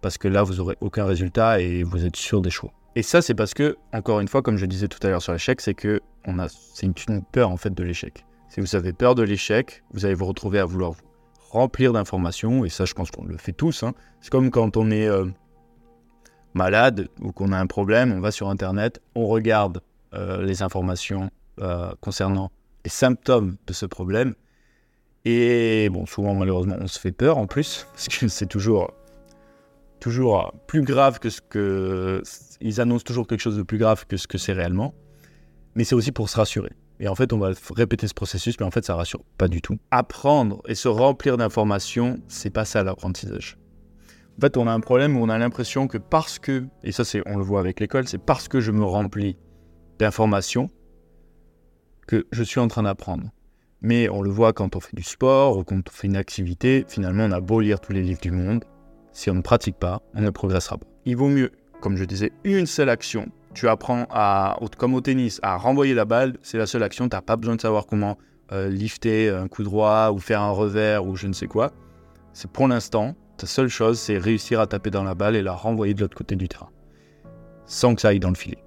Parce 0.02 0.18
que 0.18 0.28
là, 0.28 0.42
vous 0.42 0.56
n'aurez 0.56 0.76
aucun 0.82 1.06
résultat 1.06 1.60
et 1.62 1.84
vous 1.84 2.06
êtes 2.06 2.16
sûr 2.16 2.42
des 2.42 2.50
choix. 2.50 2.72
Et 2.96 3.04
ça, 3.04 3.22
c'est 3.22 3.36
parce 3.36 3.54
que, 3.54 3.78
encore 3.94 4.20
une 4.20 4.28
fois, 4.28 4.42
comme 4.42 4.58
je 4.58 4.66
disais 4.66 4.88
tout 4.88 4.98
à 5.06 5.10
l'heure 5.10 5.22
sur 5.22 5.34
l'échec, 5.34 5.62
c'est 5.62 5.76
que 5.76 6.02
on 6.26 6.40
a, 6.40 6.48
c'est 6.50 6.88
une, 6.88 7.24
peur 7.32 7.52
en 7.52 7.58
fait 7.58 7.74
de 7.74 7.84
l'échec. 7.84 8.26
Si 8.50 8.60
vous 8.60 8.76
avez 8.76 8.94
peur 8.94 9.14
de 9.14 9.22
l'échec, 9.22 9.84
vous 9.92 10.06
allez 10.06 10.16
vous 10.16 10.26
retrouver 10.26 10.58
à 10.58 10.66
vouloir 10.66 10.92
vous 10.92 11.04
remplir 11.52 11.94
d'informations, 11.94 12.66
et 12.66 12.70
ça, 12.70 12.86
je 12.86 12.94
pense 12.94 13.12
qu'on 13.12 13.26
le 13.26 13.38
fait 13.38 13.52
tous. 13.52 13.84
Hein. 13.84 13.94
C'est 14.22 14.32
comme 14.32 14.50
quand 14.50 14.78
on 14.78 14.90
est 14.90 15.08
euh, 15.08 15.26
malade 16.54 17.08
ou 17.22 17.32
qu'on 17.32 17.52
a 17.52 17.58
un 17.58 17.68
problème, 17.68 18.12
on 18.12 18.20
va 18.20 18.32
sur 18.32 18.50
Internet, 18.50 19.02
on 19.16 19.28
regarde 19.28 19.82
euh, 20.14 20.44
les 20.44 20.62
informations 20.62 21.30
euh, 21.62 21.92
concernant 22.02 22.52
les 22.84 22.92
symptômes 22.92 23.58
de 23.68 23.74
ce 23.74 23.86
problème, 23.86 24.34
et 25.30 25.90
bon, 25.90 26.06
souvent, 26.06 26.34
malheureusement, 26.34 26.78
on 26.80 26.88
se 26.88 26.98
fait 26.98 27.12
peur 27.12 27.38
en 27.38 27.48
plus, 27.48 27.86
parce 27.94 28.08
que 28.08 28.30
c'est 28.30 28.46
toujours 28.46 28.94
toujours 30.00 30.54
plus 30.68 30.84
grave 30.84 31.20
que 31.20 31.30
ce 31.30 31.42
que. 31.42 32.22
Ils 32.62 32.80
annoncent 32.80 33.04
toujours 33.04 33.28
quelque 33.28 33.42
chose 33.42 33.58
de 33.58 33.64
plus 33.64 33.78
grave 33.78 34.06
que 34.08 34.16
ce 34.16 34.26
que 34.26 34.38
c'est 34.38 34.54
réellement. 34.54 34.96
Mais 35.76 35.84
c'est 35.84 35.96
aussi 35.96 36.14
pour 36.14 36.30
se 36.30 36.38
rassurer. 36.38 36.72
Et 37.00 37.10
en 37.10 37.16
fait, 37.16 37.34
on 37.34 37.38
va 37.38 37.52
répéter 37.76 38.08
ce 38.08 38.14
processus, 38.14 38.56
mais 38.60 38.66
en 38.66 38.72
fait, 38.72 38.86
ça 38.86 38.96
rassure 38.96 39.22
pas 39.38 39.50
du 39.50 39.62
tout. 39.62 39.78
Apprendre 39.92 40.62
et 40.66 40.76
se 40.76 40.88
remplir 40.88 41.36
d'informations, 41.36 42.20
c'est 42.30 42.50
pas 42.50 42.66
ça 42.66 42.84
l'apprentissage. 42.84 43.58
En 44.38 44.42
fait, 44.42 44.56
on 44.58 44.68
a 44.68 44.72
un 44.72 44.80
problème 44.80 45.18
où 45.18 45.24
on 45.24 45.30
a 45.30 45.38
l'impression 45.40 45.88
que 45.88 45.98
parce 45.98 46.38
que, 46.38 46.66
et 46.84 46.92
ça, 46.92 47.04
c'est, 47.04 47.24
on 47.26 47.38
le 47.38 47.44
voit 47.44 47.60
avec 47.60 47.80
l'école, 47.80 48.08
c'est 48.08 48.20
parce 48.24 48.48
que 48.48 48.60
je 48.60 48.72
me 48.72 48.84
remplis 48.84 49.36
d'informations 49.98 50.70
que 52.06 52.28
je 52.32 52.44
suis 52.44 52.60
en 52.60 52.68
train 52.68 52.84
d'apprendre. 52.84 53.32
Mais 53.82 54.10
on 54.10 54.22
le 54.22 54.30
voit 54.30 54.54
quand 54.54 54.76
on 54.76 54.80
fait 54.80 54.96
du 54.96 55.02
sport 55.02 55.58
ou 55.58 55.64
quand 55.64 55.78
on 55.78 55.92
fait 55.92 56.06
une 56.06 56.16
activité, 56.16 56.86
finalement, 56.88 57.24
on 57.24 57.32
a 57.32 57.40
beau 57.40 57.62
lire 57.62 57.80
tous 57.80 57.94
les 57.94 58.04
livres 58.04 58.22
du 58.22 58.30
monde, 58.30 58.64
si 59.12 59.32
on 59.32 59.34
ne 59.34 59.42
pratique 59.42 59.78
pas, 59.78 60.04
on 60.14 60.22
ne 60.22 60.30
progressera 60.30 60.78
pas. 60.78 60.86
Il 61.06 61.18
vaut 61.18 61.30
mieux, 61.30 61.52
comme 61.82 61.98
je 61.98 62.06
disais, 62.06 62.32
une 62.44 62.68
seule 62.68 62.90
action. 62.90 63.30
Tu 63.56 63.68
apprends 63.68 64.06
à, 64.12 64.60
comme 64.78 64.94
au 64.94 65.02
tennis, 65.02 65.40
à 65.42 65.58
renvoyer 65.58 65.96
la 65.96 66.06
balle, 66.06 66.38
c'est 66.44 66.60
la 66.60 66.68
seule 66.68 66.84
action. 66.84 67.10
Tu 67.10 67.16
n'as 67.16 67.24
pas 67.24 67.38
besoin 67.38 67.56
de 67.56 67.62
savoir 67.62 67.88
comment 67.88 68.20
euh, 68.52 68.70
lifter 68.70 69.30
un 69.30 69.48
coup 69.48 69.64
droit 69.64 70.12
ou 70.12 70.20
faire 70.20 70.42
un 70.42 70.52
revers 70.52 71.08
ou 71.08 71.16
je 71.16 71.26
ne 71.26 71.34
sais 71.34 71.48
quoi. 71.48 71.72
C'est 72.34 72.52
pour 72.52 72.68
l'instant, 72.68 73.16
ta 73.38 73.48
seule 73.48 73.70
chose, 73.70 74.00
c'est 74.00 74.18
réussir 74.18 74.60
à 74.60 74.68
taper 74.68 74.90
dans 74.90 75.04
la 75.04 75.16
balle 75.16 75.36
et 75.36 75.44
la 75.44 75.54
renvoyer 75.54 75.94
de 75.94 76.02
l'autre 76.02 76.18
côté 76.18 76.36
du 76.36 76.48
terrain, 76.48 76.70
sans 77.66 77.96
que 77.96 78.02
ça 78.02 78.10
aille 78.10 78.20
dans 78.20 78.30
le 78.30 78.36
filet. 78.36 78.64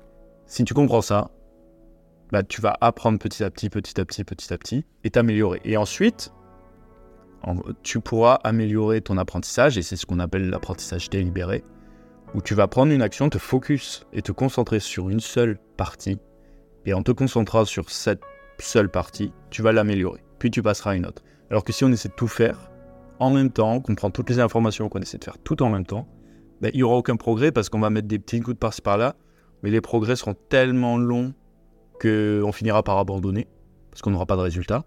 Si 0.47 0.65
tu 0.65 0.75
comprends 0.75 1.03
ça, 1.03 1.31
bah, 2.31 2.43
tu 2.43 2.61
vas 2.61 2.77
apprendre 2.81 3.19
petit 3.19 3.43
à 3.43 3.51
petit, 3.51 3.69
petit 3.69 4.01
à 4.01 4.05
petit, 4.05 4.25
petit 4.25 4.53
à 4.53 4.59
petit, 4.59 4.85
et 5.05 5.11
t'améliorer. 5.11 5.61
Et 5.65 5.77
ensuite, 5.77 6.33
tu 7.83 8.01
pourras 8.01 8.35
améliorer 8.45 9.01
ton 9.01 9.19
apprentissage, 9.19 9.77
et 9.77 9.83
c'est 9.83 9.97
ce 9.97 10.07
qu'on 10.07 10.21
appelle 10.21 10.49
l'apprentissage 10.49 11.11
délibéré, 11.11 11.65
où 12.35 12.41
tu 12.41 12.55
vas 12.55 12.69
prendre 12.69 12.93
une 12.93 13.03
action, 13.03 13.29
te 13.29 13.39
focus 13.39 14.07
et 14.13 14.23
te 14.23 14.31
concentrer 14.31 14.79
sur 14.79 15.09
une 15.09 15.21
seule 15.21 15.59
partie, 15.77 16.19
et 16.87 16.95
en 16.95 17.03
te 17.03 17.11
concentrant 17.11 17.65
sur 17.65 17.91
cette 17.91 18.23
seule 18.59 18.91
partie, 18.91 19.33
tu 19.51 19.63
vas 19.63 19.73
l'améliorer, 19.73 20.23
puis 20.39 20.51
tu 20.51 20.63
passeras 20.63 20.93
à 20.93 20.95
une 20.95 21.07
autre. 21.07 21.23
Alors 21.51 21.65
que 21.65 21.73
si 21.73 21.85
on 21.85 21.91
essaie 21.91 22.09
de 22.09 22.15
tout 22.15 22.29
faire 22.29 22.70
en 23.21 23.31
même 23.31 23.51
temps, 23.51 23.81
qu'on 23.81 23.95
prend 23.95 24.11
toutes 24.11 24.31
les 24.31 24.41
informations, 24.41 24.89
qu'on 24.89 25.01
essaie 25.01 25.19
de 25.19 25.25
faire 25.25 25.39
tout 25.39 25.63
en 25.63 25.69
même 25.69 25.87
temps, 25.87 26.09
ben, 26.61 26.71
il 26.75 26.79
n'y 26.79 26.83
aura 26.83 26.97
aucun 26.97 27.17
progrès 27.17 27.53
parce 27.53 27.69
qu'on 27.69 27.81
va 27.81 27.91
mettre 27.91 28.09
des 28.09 28.19
petits 28.19 28.41
coups 28.41 28.55
de 28.55 28.59
par-ci 28.59 28.83
par-là, 28.83 29.15
mais 29.63 29.71
les 29.71 29.81
progrès 29.81 30.17
seront 30.17 30.35
tellement 30.49 30.99
longs 30.99 31.33
qu'on 32.01 32.53
finira 32.53 32.83
par 32.83 32.99
abandonner, 32.99 33.47
parce 33.91 34.03
qu'on 34.03 34.11
n'aura 34.11 34.27
pas 34.27 34.37
de 34.37 34.43
résultat 34.43 34.85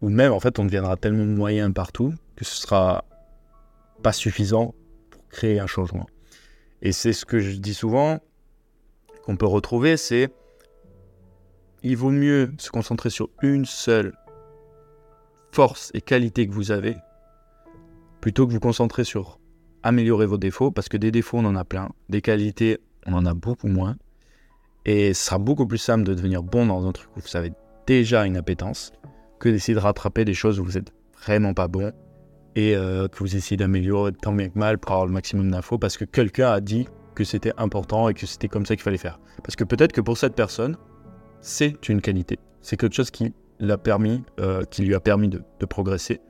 ou 0.00 0.08
même 0.08 0.32
en 0.32 0.40
fait 0.40 0.58
on 0.58 0.64
deviendra 0.64 0.96
tellement 0.96 1.24
moyen 1.24 1.70
partout 1.72 2.14
que 2.36 2.44
ce 2.44 2.56
sera 2.56 3.04
pas 4.02 4.12
suffisant 4.12 4.74
pour 5.10 5.26
créer 5.28 5.58
un 5.58 5.66
changement. 5.66 6.06
Et 6.82 6.92
c'est 6.92 7.12
ce 7.12 7.24
que 7.24 7.38
je 7.38 7.56
dis 7.56 7.74
souvent, 7.74 8.20
qu'on 9.24 9.36
peut 9.36 9.46
retrouver, 9.46 9.96
c'est 9.96 10.30
il 11.82 11.96
vaut 11.96 12.10
mieux 12.10 12.52
se 12.58 12.70
concentrer 12.70 13.10
sur 13.10 13.30
une 13.42 13.64
seule 13.64 14.12
force 15.52 15.90
et 15.94 16.00
qualité 16.00 16.46
que 16.46 16.52
vous 16.52 16.70
avez, 16.70 16.96
plutôt 18.20 18.46
que 18.46 18.52
vous 18.52 18.60
concentrer 18.60 19.04
sur 19.04 19.38
améliorer 19.82 20.26
vos 20.26 20.38
défauts, 20.38 20.70
parce 20.70 20.88
que 20.88 20.96
des 20.96 21.10
défauts 21.10 21.38
on 21.38 21.44
en 21.44 21.56
a 21.56 21.64
plein, 21.64 21.90
des 22.08 22.20
qualités 22.20 22.78
on 23.06 23.12
en 23.12 23.24
a 23.24 23.34
beaucoup 23.34 23.68
moins, 23.68 23.96
et 24.84 25.14
ce 25.14 25.26
sera 25.26 25.38
beaucoup 25.38 25.66
plus 25.66 25.78
simple 25.78 26.04
de 26.04 26.14
devenir 26.14 26.42
bon 26.42 26.66
dans 26.66 26.86
un 26.86 26.92
truc 26.92 27.08
où 27.16 27.20
vous 27.20 27.36
avez 27.36 27.52
déjà 27.86 28.26
une 28.26 28.36
appétence, 28.36 28.92
que 29.38 29.48
d'essayer 29.48 29.74
de 29.74 29.80
rattraper 29.80 30.24
des 30.24 30.34
choses 30.34 30.58
où 30.58 30.64
vous 30.64 30.78
êtes 30.78 30.92
vraiment 31.22 31.54
pas 31.54 31.68
bon 31.68 31.92
et 32.54 32.74
euh, 32.74 33.06
que 33.08 33.18
vous 33.18 33.36
essayez 33.36 33.56
d'améliorer 33.56 34.12
tant 34.12 34.32
bien 34.32 34.48
que 34.48 34.58
mal 34.58 34.78
pour 34.78 34.92
avoir 34.92 35.06
le 35.06 35.12
maximum 35.12 35.50
d'infos 35.50 35.78
parce 35.78 35.96
que 35.96 36.04
quelqu'un 36.04 36.50
a 36.50 36.60
dit 36.60 36.88
que 37.14 37.24
c'était 37.24 37.52
important 37.56 38.08
et 38.08 38.14
que 38.14 38.26
c'était 38.26 38.48
comme 38.48 38.66
ça 38.66 38.76
qu'il 38.76 38.82
fallait 38.82 38.96
faire. 38.98 39.18
Parce 39.42 39.56
que 39.56 39.64
peut-être 39.64 39.92
que 39.92 40.00
pour 40.00 40.16
cette 40.18 40.34
personne, 40.34 40.76
c'est 41.40 41.88
une 41.88 42.00
qualité. 42.00 42.38
C'est 42.60 42.76
quelque 42.76 42.94
chose 42.94 43.10
qui 43.10 43.32
l'a 43.58 43.78
permis, 43.78 44.22
euh, 44.40 44.62
qui 44.64 44.82
lui 44.82 44.94
a 44.94 45.00
permis 45.00 45.28
de, 45.28 45.42
progresser. 45.66 46.20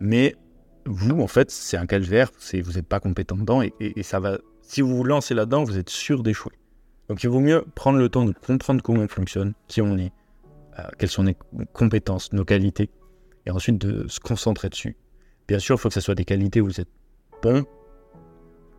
Mais 0.00 0.34
vous, 0.86 1.20
en 1.20 1.26
fait, 1.26 1.50
c'est 1.50 1.76
un 1.76 1.86
calvaire. 1.86 2.30
Vous 2.52 2.72
n'êtes 2.72 2.86
pas 2.86 3.00
compétent 3.00 3.36
dedans 3.36 3.62
et, 3.62 3.72
et, 3.80 4.02
ça 4.02 4.20
va. 4.20 4.38
Si 4.62 4.80
vous 4.80 4.96
vous 4.96 5.04
lancez 5.04 5.34
là-dedans, 5.34 5.64
vous 5.64 5.78
êtes 5.78 5.90
sûr 5.90 6.22
d'échouer. 6.22 6.52
Donc 7.08 7.22
il 7.22 7.28
vaut 7.28 7.40
mieux 7.40 7.64
prendre 7.74 7.98
le 7.98 8.08
temps 8.08 8.24
de 8.24 8.32
comprendre 8.32 8.82
comment 8.82 9.02
on 9.02 9.08
fonctionne, 9.08 9.52
qui 9.68 9.82
on 9.82 9.98
est, 9.98 10.12
euh, 10.78 10.82
quelles 10.98 11.10
sont 11.10 11.22
nos 11.22 11.34
compétences, 11.72 12.32
nos 12.32 12.44
qualités, 12.44 12.90
et 13.44 13.50
ensuite 13.50 13.78
de 13.78 14.08
se 14.08 14.20
concentrer 14.20 14.70
dessus. 14.70 14.96
Bien 15.46 15.58
sûr, 15.58 15.76
il 15.76 15.78
faut 15.78 15.88
que 15.88 15.94
ce 15.94 16.00
soit 16.00 16.14
des 16.14 16.24
qualités 16.24 16.62
où 16.62 16.66
vous 16.66 16.80
êtes 16.80 16.88
bon, 17.42 17.66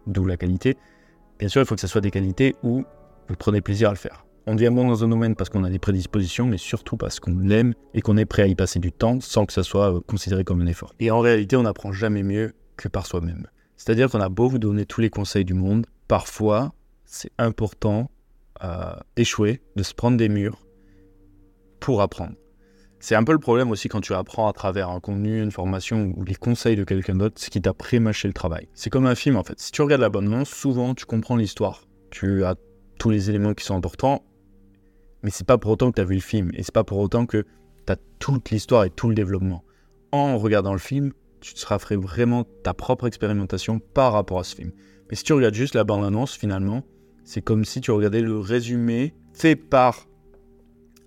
d'où 0.08 0.26
la 0.26 0.38
qualité. 0.38 0.76
Bien 1.38 1.50
sûr, 1.50 1.62
il 1.62 1.68
faut 1.68 1.76
que 1.76 1.82
ce 1.82 1.88
soit 1.88 2.02
des 2.02 2.12
qualités 2.12 2.56
où 2.64 2.84
vous 3.28 3.36
prenez 3.36 3.62
plaisir 3.62 3.90
à 3.90 3.92
le 3.92 3.98
faire. 3.98 4.25
On 4.48 4.54
devient 4.54 4.70
bon 4.72 4.88
dans 4.88 5.04
un 5.04 5.08
domaine 5.08 5.36
parce 5.36 5.50
qu'on 5.50 5.64
a 5.64 5.70
des 5.72 5.80
prédispositions, 5.80 6.46
mais 6.46 6.58
surtout 6.58 6.98
parce 6.98 7.20
qu'on 7.20 7.36
l'aime 7.40 7.74
et 7.96 8.02
qu'on 8.02 8.16
est 8.16 8.26
prêt 8.26 8.44
à 8.44 8.48
y 8.48 8.54
passer 8.54 8.78
du 8.78 8.92
temps 8.92 9.20
sans 9.20 9.46
que 9.46 9.54
ça 9.54 9.64
soit 9.64 9.96
euh, 9.96 10.00
considéré 10.02 10.44
comme 10.44 10.62
un 10.62 10.68
effort. 10.68 10.94
Et 11.00 11.10
en 11.10 11.20
réalité, 11.20 11.56
on 11.56 11.64
n'apprend 11.64 11.92
jamais 11.92 12.22
mieux 12.22 12.54
que 12.78 12.88
par 12.88 13.08
soi-même. 13.08 13.48
C'est-à-dire 13.76 14.10
qu'on 14.10 14.22
a 14.22 14.30
beau 14.30 14.48
vous 14.48 14.60
donner 14.60 14.86
tous 14.86 15.02
les 15.02 15.10
conseils 15.10 15.46
du 15.46 15.56
monde, 15.56 15.88
parfois, 16.08 16.74
c'est 17.06 17.32
important 17.40 18.12
euh, 18.64 18.94
d'échouer, 19.16 19.62
de 19.76 19.84
se 19.84 19.96
prendre 19.96 20.18
des 20.18 20.30
murs, 20.30 20.66
pour 21.80 22.02
apprendre. 22.02 22.34
C'est 23.00 23.16
un 23.16 23.24
peu 23.24 23.34
le 23.34 23.40
problème 23.40 23.72
aussi 23.72 23.90
quand 23.90 24.02
tu 24.02 24.14
apprends 24.14 24.48
à 24.48 24.54
travers 24.54 24.90
un 24.90 25.00
contenu, 25.00 25.42
une 25.42 25.52
formation 25.52 26.14
ou 26.16 26.24
les 26.24 26.36
conseils 26.36 26.76
de 26.76 26.84
quelqu'un 26.84 27.16
d'autre, 27.16 27.36
c'est 27.38 27.50
qui 27.50 27.62
t'a 27.62 27.74
pré-mâché 27.74 28.28
le 28.28 28.34
travail. 28.34 28.68
C'est 28.74 28.90
comme 28.90 29.06
un 29.06 29.16
film 29.16 29.38
en 29.38 29.44
fait. 29.44 29.60
Si 29.60 29.72
tu 29.72 29.82
regardes 29.82 30.02
l'abonnement, 30.02 30.46
souvent 30.46 30.96
tu 30.96 31.06
comprends 31.06 31.36
l'histoire. 31.36 31.88
Tu 32.10 32.44
as 32.44 32.56
tous 32.98 33.10
les 33.10 33.30
éléments 33.30 33.54
qui 33.54 33.66
sont 33.66 33.76
importants, 33.76 34.24
mais 35.26 35.32
c'est 35.32 35.48
pas 35.48 35.58
pour 35.58 35.72
autant 35.72 35.90
que 35.90 35.96
tu 35.96 36.02
as 36.02 36.06
vu 36.06 36.14
le 36.14 36.22
film 36.22 36.52
et 36.54 36.62
c'est 36.62 36.72
pas 36.72 36.84
pour 36.84 37.00
autant 37.00 37.26
que 37.26 37.46
tu 37.88 37.92
as 37.92 37.98
toute 38.20 38.52
l'histoire 38.52 38.84
et 38.84 38.92
tout 38.92 39.10
le 39.10 39.16
développement. 39.16 39.64
En 40.12 40.38
regardant 40.38 40.72
le 40.72 40.80
film, 40.80 41.14
tu 41.42 41.56
te 41.56 41.60
seras 41.60 41.80
fait 41.80 41.96
vraiment 41.96 42.46
ta 42.64 42.76
propre 42.76 43.08
expérimentation 43.08 43.80
par 43.80 44.14
rapport 44.14 44.38
à 44.38 44.44
ce 44.44 44.56
film. 44.56 44.72
Mais 45.10 45.16
si 45.16 45.24
tu 45.24 45.34
regardes 45.34 45.56
juste 45.56 45.74
la 45.74 45.84
bande-annonce, 45.84 46.36
finalement, 46.38 46.84
c'est 47.24 47.42
comme 47.42 47.66
si 47.66 47.82
tu 47.82 47.90
regardais 47.90 48.22
le 48.22 48.38
résumé 48.38 49.16
fait 49.34 49.56
par 49.56 50.06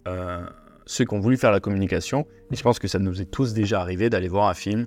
euh, 0.08 0.44
ceux 0.84 1.04
qui 1.04 1.14
ont 1.14 1.20
voulu 1.20 1.36
faire 1.36 1.52
la 1.52 1.60
communication. 1.60 2.26
Et 2.50 2.56
je 2.56 2.62
pense 2.64 2.80
que 2.80 2.88
ça 2.88 2.98
nous 2.98 3.22
est 3.22 3.30
tous 3.30 3.54
déjà 3.54 3.80
arrivé 3.80 4.10
d'aller 4.10 4.28
voir 4.28 4.48
un 4.48 4.54
film 4.54 4.86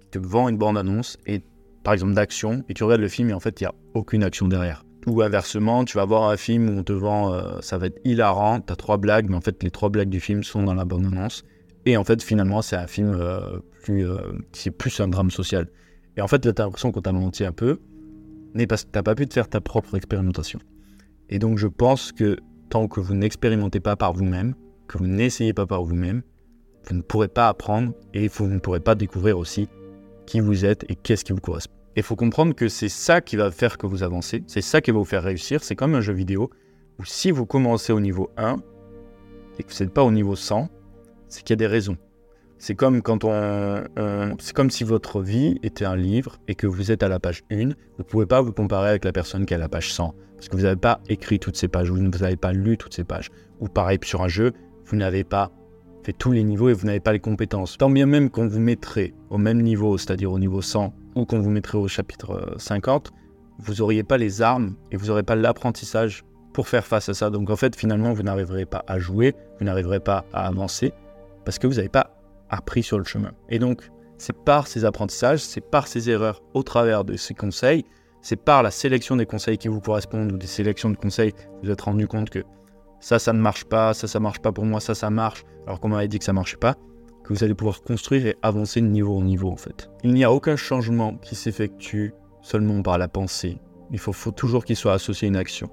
qui 0.00 0.08
te 0.12 0.18
vend 0.18 0.48
une 0.48 0.56
bande-annonce 0.56 1.18
et 1.26 1.42
par 1.84 1.92
exemple 1.92 2.14
d'action, 2.14 2.64
et 2.70 2.74
tu 2.74 2.84
regardes 2.84 3.02
le 3.02 3.08
film 3.08 3.28
et 3.28 3.34
en 3.34 3.40
fait 3.40 3.60
il 3.60 3.64
n'y 3.64 3.68
a 3.68 3.74
aucune 3.92 4.24
action 4.24 4.48
derrière. 4.48 4.82
Ou 5.06 5.22
inversement, 5.22 5.84
tu 5.84 5.96
vas 5.96 6.04
voir 6.04 6.30
un 6.30 6.36
film 6.36 6.68
où 6.68 6.78
on 6.78 6.82
te 6.84 6.92
vend, 6.92 7.32
euh, 7.32 7.60
ça 7.60 7.76
va 7.78 7.86
être 7.86 8.00
hilarant, 8.04 8.60
tu 8.60 8.72
as 8.72 8.76
trois 8.76 8.98
blagues, 8.98 9.28
mais 9.28 9.36
en 9.36 9.40
fait 9.40 9.62
les 9.62 9.70
trois 9.70 9.88
blagues 9.88 10.08
du 10.08 10.20
film 10.20 10.44
sont 10.44 10.62
dans 10.62 10.74
la 10.74 10.84
bande-annonce. 10.84 11.44
Et 11.86 11.96
en 11.96 12.04
fait 12.04 12.22
finalement 12.22 12.62
c'est 12.62 12.76
un 12.76 12.86
film 12.86 13.16
euh, 13.18 13.58
plus, 13.82 14.06
qui 14.52 14.68
est 14.68 14.72
plus 14.72 15.00
un 15.00 15.08
drame 15.08 15.30
social. 15.30 15.68
Et 16.16 16.20
en 16.20 16.28
fait 16.28 16.44
là 16.44 16.52
tu 16.52 16.62
as 16.62 16.64
l'impression 16.64 16.92
qu'on 16.92 17.00
t'a 17.00 17.12
menti 17.12 17.44
un 17.44 17.52
peu, 17.52 17.80
mais 18.54 18.66
parce 18.66 18.84
que 18.84 18.90
tu 18.92 18.98
n'as 18.98 19.02
pas 19.02 19.14
pu 19.14 19.26
te 19.26 19.34
faire 19.34 19.48
ta 19.48 19.60
propre 19.60 19.96
expérimentation. 19.96 20.60
Et 21.28 21.38
donc 21.38 21.58
je 21.58 21.66
pense 21.66 22.12
que 22.12 22.36
tant 22.70 22.86
que 22.86 23.00
vous 23.00 23.14
n'expérimentez 23.14 23.80
pas 23.80 23.96
par 23.96 24.12
vous-même, 24.12 24.54
que 24.86 24.98
vous 24.98 25.06
n'essayez 25.06 25.52
pas 25.52 25.66
par 25.66 25.82
vous-même, 25.82 26.22
vous 26.88 26.96
ne 26.96 27.02
pourrez 27.02 27.28
pas 27.28 27.48
apprendre 27.48 27.92
et 28.14 28.28
vous 28.28 28.46
ne 28.46 28.58
pourrez 28.58 28.80
pas 28.80 28.94
découvrir 28.94 29.38
aussi 29.38 29.68
qui 30.26 30.40
vous 30.40 30.64
êtes 30.64 30.84
et 30.90 30.94
qu'est-ce 30.94 31.24
qui 31.24 31.32
vous 31.32 31.40
correspond. 31.40 31.81
Et 31.94 32.00
il 32.00 32.02
faut 32.02 32.16
comprendre 32.16 32.54
que 32.54 32.68
c'est 32.68 32.88
ça 32.88 33.20
qui 33.20 33.36
va 33.36 33.50
faire 33.50 33.76
que 33.76 33.86
vous 33.86 34.02
avancez, 34.02 34.42
c'est 34.46 34.62
ça 34.62 34.80
qui 34.80 34.90
va 34.90 34.98
vous 34.98 35.04
faire 35.04 35.22
réussir. 35.22 35.62
C'est 35.62 35.76
comme 35.76 35.94
un 35.94 36.00
jeu 36.00 36.12
vidéo 36.12 36.50
où 36.98 37.04
si 37.04 37.30
vous 37.30 37.46
commencez 37.46 37.92
au 37.92 38.00
niveau 38.00 38.30
1 38.36 38.56
et 39.58 39.62
que 39.62 39.72
vous 39.72 39.84
n'êtes 39.84 39.92
pas 39.92 40.02
au 40.02 40.10
niveau 40.10 40.34
100, 40.34 40.68
c'est 41.28 41.42
qu'il 41.42 41.50
y 41.50 41.52
a 41.54 41.56
des 41.56 41.66
raisons. 41.66 41.96
C'est 42.58 42.76
comme 42.76 43.02
quand 43.02 43.24
on, 43.24 43.84
c'est 44.38 44.54
comme 44.54 44.70
si 44.70 44.84
votre 44.84 45.20
vie 45.20 45.58
était 45.62 45.84
un 45.84 45.96
livre 45.96 46.38
et 46.46 46.54
que 46.54 46.66
vous 46.66 46.92
êtes 46.92 47.02
à 47.02 47.08
la 47.08 47.18
page 47.18 47.42
1, 47.50 47.64
vous 47.64 47.74
ne 47.98 48.04
pouvez 48.04 48.26
pas 48.26 48.40
vous 48.40 48.52
comparer 48.52 48.90
avec 48.90 49.04
la 49.04 49.12
personne 49.12 49.44
qui 49.44 49.52
est 49.52 49.56
à 49.56 49.60
la 49.60 49.68
page 49.68 49.92
100 49.92 50.14
parce 50.36 50.48
que 50.48 50.56
vous 50.56 50.62
n'avez 50.62 50.76
pas 50.76 51.00
écrit 51.08 51.38
toutes 51.38 51.56
ces 51.56 51.68
pages, 51.68 51.90
vous 51.90 52.00
n'avez 52.00 52.36
pas 52.36 52.52
lu 52.52 52.76
toutes 52.76 52.94
ces 52.94 53.04
pages. 53.04 53.30
Ou 53.60 53.68
pareil 53.68 53.98
sur 54.04 54.22
un 54.22 54.28
jeu, 54.28 54.52
vous 54.86 54.96
n'avez 54.96 55.24
pas 55.24 55.52
fait 56.04 56.12
tous 56.12 56.32
les 56.32 56.42
niveaux 56.42 56.68
et 56.68 56.72
vous 56.72 56.86
n'avez 56.86 57.00
pas 57.00 57.12
les 57.12 57.20
compétences. 57.20 57.78
Tant 57.78 57.90
bien 57.90 58.06
même 58.06 58.30
qu'on 58.30 58.48
vous 58.48 58.58
mettrait 58.58 59.14
au 59.30 59.38
même 59.38 59.60
niveau, 59.60 59.98
c'est-à-dire 59.98 60.32
au 60.32 60.38
niveau 60.38 60.62
100 60.62 60.94
ou 61.14 61.24
qu'on 61.24 61.40
vous 61.40 61.50
mettrait 61.50 61.78
au 61.78 61.88
chapitre 61.88 62.54
50, 62.58 63.08
euh, 63.08 63.18
vous 63.58 63.74
n'auriez 63.74 64.02
pas 64.02 64.18
les 64.18 64.42
armes 64.42 64.74
et 64.90 64.96
vous 64.96 65.06
n'aurez 65.06 65.22
pas 65.22 65.36
l'apprentissage 65.36 66.24
pour 66.52 66.68
faire 66.68 66.84
face 66.84 67.08
à 67.08 67.14
ça. 67.14 67.30
Donc 67.30 67.50
en 67.50 67.56
fait, 67.56 67.76
finalement, 67.76 68.12
vous 68.12 68.22
n'arriverez 68.22 68.66
pas 68.66 68.84
à 68.86 68.98
jouer, 68.98 69.34
vous 69.58 69.64
n'arriverez 69.64 70.00
pas 70.00 70.24
à 70.32 70.46
avancer 70.46 70.92
parce 71.44 71.58
que 71.58 71.66
vous 71.66 71.74
n'avez 71.74 71.88
pas 71.88 72.14
appris 72.50 72.82
sur 72.82 72.98
le 72.98 73.04
chemin. 73.04 73.32
Et 73.48 73.58
donc, 73.58 73.90
c'est 74.18 74.36
par 74.36 74.66
ces 74.66 74.84
apprentissages, 74.84 75.40
c'est 75.40 75.60
par 75.60 75.88
ces 75.88 76.10
erreurs 76.10 76.42
au 76.54 76.62
travers 76.62 77.04
de 77.04 77.16
ces 77.16 77.34
conseils, 77.34 77.84
c'est 78.20 78.36
par 78.36 78.62
la 78.62 78.70
sélection 78.70 79.16
des 79.16 79.26
conseils 79.26 79.58
qui 79.58 79.68
vous 79.68 79.80
correspondent 79.80 80.32
ou 80.32 80.36
des 80.36 80.46
sélections 80.46 80.90
de 80.90 80.96
conseils, 80.96 81.32
vous 81.32 81.64
vous 81.64 81.70
êtes 81.70 81.80
rendu 81.80 82.06
compte 82.06 82.30
que 82.30 82.44
ça, 83.00 83.18
ça 83.18 83.32
ne 83.32 83.40
marche 83.40 83.64
pas, 83.64 83.94
ça, 83.94 84.06
ça 84.06 84.20
marche 84.20 84.38
pas 84.38 84.52
pour 84.52 84.64
moi, 84.64 84.78
ça, 84.78 84.94
ça 84.94 85.10
marche, 85.10 85.42
alors 85.66 85.80
qu'on 85.80 85.88
m'avait 85.88 86.06
dit 86.06 86.20
que 86.20 86.24
ça 86.24 86.32
marchait 86.32 86.56
pas, 86.56 86.76
que 87.24 87.32
vous 87.32 87.44
allez 87.44 87.54
pouvoir 87.54 87.82
construire 87.82 88.26
et 88.26 88.36
avancer 88.42 88.80
de 88.80 88.86
niveau 88.86 89.16
en 89.16 89.22
niveau 89.22 89.50
en 89.50 89.56
fait. 89.56 89.90
Il 90.02 90.12
n'y 90.12 90.24
a 90.24 90.32
aucun 90.32 90.56
changement 90.56 91.16
qui 91.16 91.34
s'effectue 91.34 92.14
seulement 92.40 92.82
par 92.82 92.98
la 92.98 93.08
pensée. 93.08 93.58
Il 93.90 93.98
faut, 93.98 94.12
toujours 94.32 94.64
qu'il 94.64 94.76
soit 94.76 94.94
associé 94.94 95.26
à 95.26 95.28
une 95.28 95.36
action. 95.36 95.70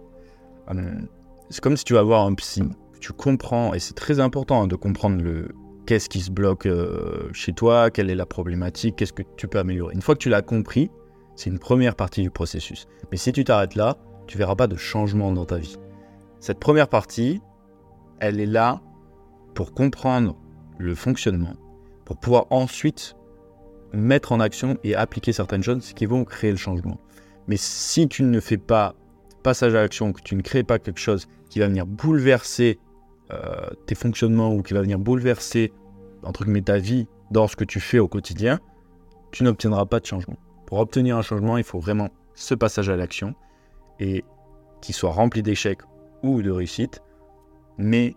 Hum, 0.68 1.08
c'est 1.50 1.62
comme 1.62 1.78
si 1.78 1.84
tu 1.84 1.94
vas 1.94 2.04
voir 2.04 2.26
un 2.26 2.36
psy. 2.36 2.64
Tu 3.00 3.14
comprends, 3.14 3.74
et 3.74 3.80
c'est 3.80 3.94
très 3.94 4.20
important 4.20 4.64
hein, 4.64 4.68
de 4.68 4.76
comprendre 4.76 5.24
le, 5.24 5.56
qu'est-ce 5.86 6.10
qui 6.10 6.20
se 6.20 6.30
bloque 6.30 6.66
euh, 6.66 7.30
chez 7.34 7.54
toi, 7.54 7.90
quelle 7.90 8.10
est 8.10 8.16
la 8.16 8.26
problématique, 8.26 8.98
qu'est-ce 8.98 9.14
que 9.14 9.24
tu 9.38 9.48
peux 9.48 9.58
améliorer. 9.58 9.96
Une 9.96 10.02
fois 10.02 10.16
que 10.16 10.20
tu 10.20 10.30
l'as 10.30 10.42
compris, 10.42 10.92
c'est 11.36 11.50
une 11.50 11.58
première 11.58 11.96
partie 11.96 12.22
du 12.22 12.30
processus. 12.30 12.86
Mais 13.10 13.18
si 13.18 13.32
tu 13.32 13.44
t'arrêtes 13.44 13.76
là, 13.76 13.98
tu 14.28 14.38
verras 14.38 14.56
pas 14.56 14.68
de 14.68 14.76
changement 14.76 15.32
dans 15.32 15.46
ta 15.46 15.58
vie. 15.58 15.78
Cette 16.40 16.60
première 16.60 16.90
partie, 16.90 17.42
elle 18.20 18.40
est 18.40 18.46
là 18.46 18.82
pour 19.56 19.74
comprendre 19.74 20.36
le 20.80 20.96
fonctionnement, 20.96 21.54
pour 22.06 22.18
pouvoir 22.18 22.48
ensuite 22.50 23.16
mettre 23.94 24.32
en 24.32 24.40
action 24.40 24.78
et 24.84 24.96
appliquer 24.96 25.34
certaines 25.34 25.64
choses 25.64 25.94
qui 25.94 26.08
vont 26.08 26.26
créer 26.26 26.52
le 26.52 26.58
changement. 26.58 27.00
Mais 27.48 27.58
si 27.58 28.08
tu 28.08 28.24
ne 28.24 28.40
fais 28.40 28.58
pas 28.58 28.96
passage 29.44 29.76
à 29.76 29.82
l'action, 29.82 30.12
que 30.12 30.22
tu 30.22 30.36
ne 30.36 30.42
crées 30.42 30.64
pas 30.64 30.80
quelque 30.80 31.00
chose 31.00 31.28
qui 31.50 31.60
va 31.60 31.68
venir 31.68 31.86
bouleverser 31.86 32.80
euh, 33.32 33.70
tes 33.86 33.96
fonctionnements 33.96 34.54
ou 34.54 34.62
qui 34.62 34.74
va 34.74 34.82
venir 34.82 35.00
bouleverser 35.00 35.72
entre 36.24 36.44
guillemets 36.44 36.62
ta 36.62 36.78
vie 36.78 37.08
dans 37.32 37.48
ce 37.48 37.56
que 37.56 37.64
tu 37.64 37.80
fais 37.80 38.00
au 38.00 38.08
quotidien, 38.08 38.60
tu 39.32 39.44
n'obtiendras 39.44 39.86
pas 39.86 40.00
de 40.00 40.06
changement. 40.06 40.38
Pour 40.66 40.80
obtenir 40.80 41.18
un 41.18 41.22
changement, 41.22 41.58
il 41.58 41.64
faut 41.64 41.80
vraiment 41.80 42.10
ce 42.34 42.56
passage 42.56 42.90
à 42.90 42.96
l'action 42.96 43.36
et 44.00 44.24
qu'il 44.82 44.96
soit 44.96 45.12
rempli 45.12 45.44
d'échecs 45.44 45.82
ou 46.24 46.42
de 46.42 46.52
réussites. 46.52 47.02
Mais 47.78 48.16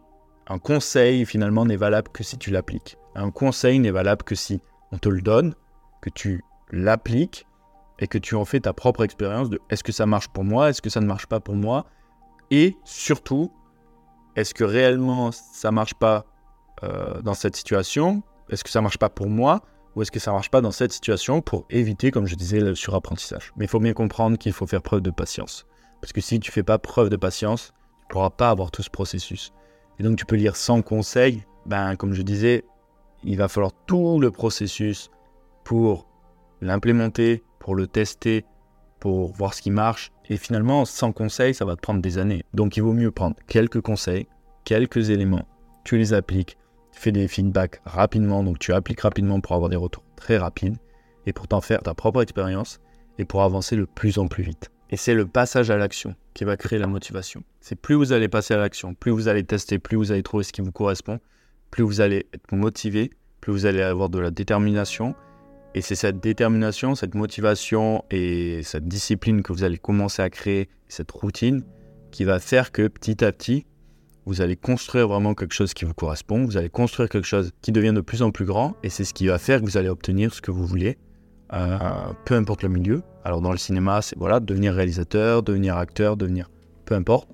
un 0.49 0.59
conseil 0.59 1.25
finalement 1.25 1.65
n'est 1.65 1.77
valable 1.77 2.09
que 2.13 2.25
si 2.25 2.39
tu 2.39 2.51
l'appliques. 2.51 2.97
Un 3.15 3.31
conseil 3.31 3.79
n'est 3.79 3.91
valable 3.91 4.23
que 4.23 4.35
si 4.35 4.61
on 4.91 4.99
te 4.99 5.09
le 5.09 5.21
donne, 5.21 5.55
que 6.01 6.11
tu 6.11 6.43
l'appliques 6.71 7.47
et 7.99 8.07
que 8.07 8.19
tu 8.19 8.35
en 8.35 8.45
fais 8.45 8.61
ta 8.61 8.73
propre 8.73 9.05
expérience 9.05 9.51
de 9.51 9.61
est-ce 9.71 9.85
que 9.85 9.93
ça 9.93 10.07
marche 10.07 10.29
pour 10.29 10.45
moi, 10.45 10.71
est-ce 10.71 10.83
que 10.83 10.91
ça 10.91 11.01
ne 11.01 11.07
marche 11.07 11.27
pas 11.27 11.41
pour 11.41 11.55
moi, 11.55 11.87
et 12.51 12.77
surtout 12.85 13.53
est-ce 14.35 14.55
que 14.55 14.65
réellement 14.65 15.31
ça 15.33 15.71
marche 15.71 15.95
pas 15.95 16.25
euh, 16.83 17.21
dans 17.23 17.35
cette 17.35 17.55
situation 17.55 18.23
Est-ce 18.51 18.65
que 18.65 18.71
ça 18.71 18.81
marche 18.81 18.99
pas 18.99 19.11
pour 19.11 19.29
moi 19.29 19.63
Ou 19.95 20.03
est-ce 20.03 20.11
que 20.11 20.19
ça 20.19 20.33
marche 20.33 20.51
pas 20.51 20.61
dans 20.61 20.73
cette 20.73 20.93
situation 20.93 21.43
pour 21.43 21.67
éviter, 21.71 22.11
comme 22.11 22.27
je 22.27 22.35
disais, 22.35 22.61
le 22.61 22.75
surapprentissage 22.75 23.53
Mais 23.57 23.67
il 23.67 23.69
faut 23.69 23.81
bien 23.81 23.93
comprendre 23.93 24.39
qu'il 24.39 24.53
faut 24.53 24.67
faire 24.67 24.83
preuve 24.83 25.03
de 25.03 25.11
patience. 25.11 25.67
Parce 26.01 26.13
que 26.13 26.21
si 26.21 26.41
tu 26.41 26.51
fais 26.51 26.63
pas 26.63 26.79
preuve 26.79 27.11
de 27.11 27.17
patience, 27.17 27.73
tu 28.01 28.07
pourras 28.09 28.31
pas 28.31 28.51
avoir 28.51 28.71
tout 28.71 28.83
ce 28.83 28.91
processus. 28.91 29.53
Et 29.99 30.03
donc 30.03 30.17
tu 30.17 30.27
peux 30.27 30.37
lire 30.37 30.57
sans 30.57 30.83
conseil, 30.83 31.45
ben 31.67 31.97
comme 31.97 32.13
je 32.13 32.23
disais, 32.23 32.65
il 33.25 33.37
va 33.37 33.49
falloir 33.49 33.73
tout 33.87 34.19
le 34.21 34.31
processus 34.31 35.11
pour 35.65 36.07
l'implémenter, 36.61 37.43
pour 37.59 37.75
le 37.75 37.87
tester, 37.87 38.45
pour 38.99 39.33
voir 39.33 39.55
ce 39.55 39.63
qui 39.63 39.71
marche. 39.71 40.13
Et 40.29 40.37
finalement, 40.37 40.85
sans 40.85 41.13
conseil, 41.13 41.55
ça 41.55 41.65
va 41.65 41.77
te 41.77 41.81
prendre 41.81 42.01
des 42.01 42.19
années. 42.19 42.45
Donc 42.55 42.77
il 42.77 42.83
vaut 42.83 42.93
mieux 42.93 43.11
prendre 43.11 43.37
quelques 43.47 43.81
conseils, 43.81 44.27
quelques 44.65 45.11
éléments, 45.11 45.47
tu 45.85 45.99
les 45.99 46.15
appliques, 46.15 46.57
tu 46.93 47.01
fais 47.01 47.13
des 47.13 47.29
feedbacks 47.29 47.81
rapidement, 47.85 48.45
donc 48.45 48.59
tu 48.59 48.73
appliques 48.73 49.01
rapidement 49.01 49.41
pour 49.41 49.55
avoir 49.55 49.71
des 49.71 49.77
retours 49.77 50.05
très 50.17 50.39
rapides 50.39 50.77
et 51.27 51.33
pour 51.33 51.49
t'en 51.49 51.61
faire 51.61 51.83
ta 51.83 51.95
propre 51.95 52.23
expérience 52.23 52.81
et 53.19 53.25
pour 53.25 53.43
avancer 53.43 53.77
le 53.77 53.87
plus 53.87 54.19
en 54.19 54.29
plus 54.29 54.43
vite. 54.43 54.71
Et 54.93 54.97
c'est 54.97 55.15
le 55.15 55.27
passage 55.27 55.71
à 55.71 55.79
l'action 55.79 56.15
qui 56.35 56.45
va 56.45 56.59
créer 56.59 56.79
la 56.79 56.87
motivation. 56.87 57.43
C'est 57.63 57.77
plus 57.77 57.95
vous 57.95 58.13
allez 58.13 58.29
passer 58.29 58.53
à 58.53 58.59
l'action, 58.59 58.93
plus 58.93 59.11
vous 59.11 59.27
allez 59.27 59.43
tester, 59.43 59.79
plus 59.79 59.97
vous 59.97 60.13
allez 60.13 60.23
trouver 60.23 60.45
ce 60.45 60.53
qui 60.53 60.61
vous 60.61 60.71
correspond, 60.71 61.19
plus 61.71 61.83
vous 61.83 62.03
allez 62.03 62.27
être 62.35 62.53
motivé, 62.55 63.11
plus 63.41 63.53
vous 63.53 63.65
allez 63.65 63.81
avoir 63.81 64.11
de 64.11 64.19
la 64.19 64.31
détermination 64.31 65.15
et 65.75 65.81
c'est 65.81 65.95
cette 65.95 66.21
détermination, 66.21 66.95
cette 66.95 67.15
motivation 67.15 68.05
et 68.11 68.63
cette 68.63 68.87
discipline 68.87 69.43
que 69.43 69.55
vous 69.55 69.65
allez 69.65 69.79
commencer 69.79 70.21
à 70.21 70.29
créer, 70.29 70.69
cette 70.89 71.11
routine, 71.11 71.65
qui 72.11 72.25
va 72.25 72.39
faire 72.39 72.71
que 72.71 72.87
petit 72.89 73.25
à 73.25 73.33
petit, 73.33 73.65
vous 74.27 74.43
allez 74.43 74.57
construire 74.57 75.09
vraiment 75.09 75.35
quelque 75.35 75.55
chose 75.55 75.73
qui 75.73 75.87
vous 75.87 75.95
correspond, 75.95 76.45
vous 76.45 76.59
allez 76.59 76.69
construire 76.69 77.09
quelque 77.09 77.27
chose 77.27 77.53
qui 77.63 77.73
devient 77.73 77.95
de 77.95 78.03
plus 78.03 78.21
en 78.21 78.31
plus 78.31 78.45
grand, 78.45 78.77
et 78.83 78.91
c'est 78.91 79.05
ce 79.05 79.15
qui 79.15 79.27
va 79.27 79.39
faire 79.39 79.61
que 79.61 79.65
vous 79.65 79.79
allez 79.79 79.89
obtenir 79.89 80.35
ce 80.35 80.43
que 80.43 80.51
vous 80.51 80.67
voulez, 80.67 80.99
peu 82.25 82.35
importe 82.35 82.62
le 82.62 82.68
milieu. 82.68 83.02
Alors 83.25 83.40
dans 83.40 83.52
le 83.52 83.59
cinéma, 83.59 84.02
c'est 84.02 84.18
voilà, 84.18 84.40
devenir 84.40 84.75
réalisateur, 84.75 85.42
devenir 85.42 85.76
acteur, 85.76 86.16
devenir... 86.16 86.49
Peu 86.85 86.94
importe. 86.94 87.28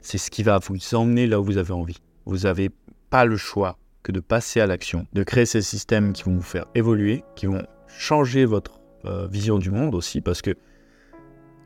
C'est 0.00 0.18
ce 0.18 0.30
qui 0.30 0.42
va 0.42 0.58
vous 0.58 0.76
emmener 0.94 1.26
là 1.26 1.40
où 1.40 1.44
vous 1.44 1.58
avez 1.58 1.72
envie. 1.72 1.98
Vous 2.24 2.38
n'avez 2.38 2.70
pas 3.10 3.24
le 3.24 3.36
choix 3.36 3.76
que 4.02 4.12
de 4.12 4.20
passer 4.20 4.60
à 4.60 4.66
l'action, 4.66 5.06
de 5.12 5.24
créer 5.24 5.46
ces 5.46 5.62
systèmes 5.62 6.12
qui 6.12 6.22
vont 6.22 6.36
vous 6.36 6.42
faire 6.42 6.66
évoluer, 6.74 7.24
qui 7.34 7.46
vont 7.46 7.62
changer 7.88 8.44
votre 8.44 8.80
euh, 9.04 9.26
vision 9.26 9.58
du 9.58 9.70
monde 9.70 9.94
aussi, 9.94 10.20
parce 10.20 10.42
que 10.42 10.54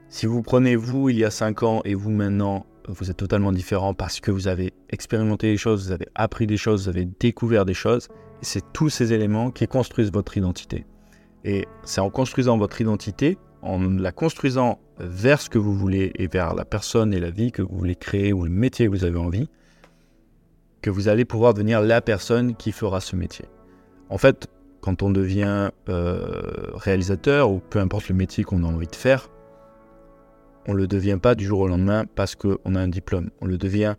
si 0.09 0.27
vous 0.27 0.43
prenez 0.43 0.75
vous 0.75 1.11
il 1.11 1.19
y 1.19 1.25
a 1.25 1.31
5 1.31 1.63
ans 1.63 1.83
et 1.85 1.95
vous 1.95 2.11
maintenant, 2.11 2.67
vous 2.89 3.11
êtes 3.11 3.17
totalement 3.17 3.53
différent 3.53 3.95
parce 3.95 4.21
que 4.21 4.31
vous 4.31 4.49
avez 4.49 4.73
expérimenté 4.89 5.51
des 5.51 5.57
choses, 5.57 5.87
vous 5.87 5.93
avez 5.93 6.09
appris 6.15 6.47
des 6.47 6.57
choses, 6.57 6.85
vous 6.85 6.89
avez 6.89 7.05
découvert 7.05 7.65
des 7.65 7.75
choses, 7.75 8.09
et 8.43 8.45
c'est 8.45 8.73
tous 8.73 8.89
ces 8.89 9.13
éléments 9.13 9.51
qui 9.51 9.69
construisent 9.69 10.13
votre 10.13 10.37
identité. 10.37 10.87
Et 11.45 11.67
c'est 11.85 12.01
en 12.01 12.11
construisant 12.11 12.59
votre 12.59 12.81
identité, 12.81 13.39
en 13.63 13.81
la 13.81 14.13
construisant 14.13 14.79
vers 14.99 15.41
ce 15.41 15.49
que 15.49 15.59
vous 15.59 15.75
voulez 15.75 16.13
et 16.17 16.27
vers 16.27 16.55
la 16.55 16.65
personne 16.65 17.15
et 17.15 17.21
la 17.21 17.31
vie 17.31 17.53
que 17.53 17.63
vous 17.63 17.77
voulez 17.77 17.97
créer 17.97 18.33
ou 18.33 18.45
le 18.45 18.51
métier 18.51 18.87
que 18.87 18.91
vous 18.91 19.05
avez 19.05 19.19
envie, 19.19 19.49
que 20.83 20.91
vous 20.91 21.09
allez 21.09 21.25
pouvoir 21.25 21.55
devenir 21.55 21.81
la 21.81 22.01
personne 22.01 22.55
qui 22.57 22.73
fera 22.73 23.01
ce 23.01 23.17
métier. 23.17 23.47
En 24.09 24.19
fait, 24.19 24.49
quand 24.81 25.03
on 25.03 25.11
devient 25.11 25.71
euh, 25.89 26.71
réalisateur 26.75 27.51
ou 27.51 27.61
peu 27.61 27.79
importe 27.79 28.09
le 28.09 28.15
métier 28.15 28.45
qu'on 28.45 28.65
a 28.65 28.67
envie 28.67 28.87
de 28.87 28.97
faire, 28.97 29.29
on 30.67 30.73
ne 30.73 30.79
le 30.79 30.87
devient 30.87 31.19
pas 31.21 31.35
du 31.35 31.45
jour 31.45 31.61
au 31.61 31.69
lendemain 31.69 32.05
parce 32.15 32.35
qu'on 32.35 32.75
a 32.75 32.81
un 32.81 32.89
diplôme. 32.89 33.31
On 33.41 33.47
le 33.47 33.59
devient 33.59 33.95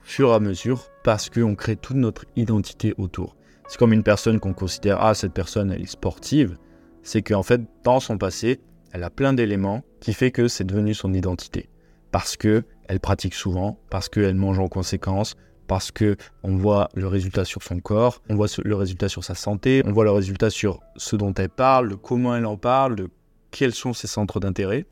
au 0.00 0.04
fur 0.04 0.30
et 0.30 0.34
à 0.34 0.40
mesure 0.40 0.88
parce 1.04 1.30
qu'on 1.30 1.54
crée 1.54 1.76
toute 1.76 1.96
notre 1.96 2.24
identité 2.36 2.94
autour. 2.98 3.36
C'est 3.68 3.78
comme 3.78 3.92
une 3.92 4.02
personne 4.02 4.40
qu'on 4.40 4.52
considère, 4.52 4.98
ah, 5.00 5.14
cette 5.14 5.32
personne, 5.32 5.72
elle 5.72 5.82
est 5.82 5.86
sportive. 5.86 6.56
C'est 7.06 7.22
qu'en 7.22 7.44
fait, 7.44 7.60
dans 7.84 8.00
son 8.00 8.18
passé, 8.18 8.58
elle 8.90 9.04
a 9.04 9.10
plein 9.10 9.32
d'éléments 9.32 9.84
qui 10.00 10.12
fait 10.12 10.32
que 10.32 10.48
c'est 10.48 10.64
devenu 10.64 10.92
son 10.92 11.14
identité. 11.14 11.68
Parce 12.10 12.36
que 12.36 12.64
elle 12.88 12.98
pratique 12.98 13.34
souvent, 13.34 13.78
parce 13.90 14.08
qu'elle 14.08 14.34
mange 14.34 14.58
en 14.58 14.66
conséquence, 14.66 15.36
parce 15.68 15.92
que 15.92 16.16
on 16.42 16.56
voit 16.56 16.88
le 16.94 17.06
résultat 17.06 17.44
sur 17.44 17.62
son 17.62 17.78
corps, 17.78 18.22
on 18.28 18.34
voit 18.34 18.48
le 18.60 18.74
résultat 18.74 19.08
sur 19.08 19.22
sa 19.22 19.36
santé, 19.36 19.82
on 19.84 19.92
voit 19.92 20.02
le 20.02 20.10
résultat 20.10 20.50
sur 20.50 20.80
ce 20.96 21.14
dont 21.14 21.32
elle 21.34 21.48
parle, 21.48 21.90
de 21.90 21.94
comment 21.94 22.34
elle 22.34 22.44
en 22.44 22.56
parle, 22.56 22.96
de 22.96 23.08
quels 23.52 23.72
sont 23.72 23.92
ses 23.92 24.08
centres 24.08 24.40
d'intérêt. 24.40 24.84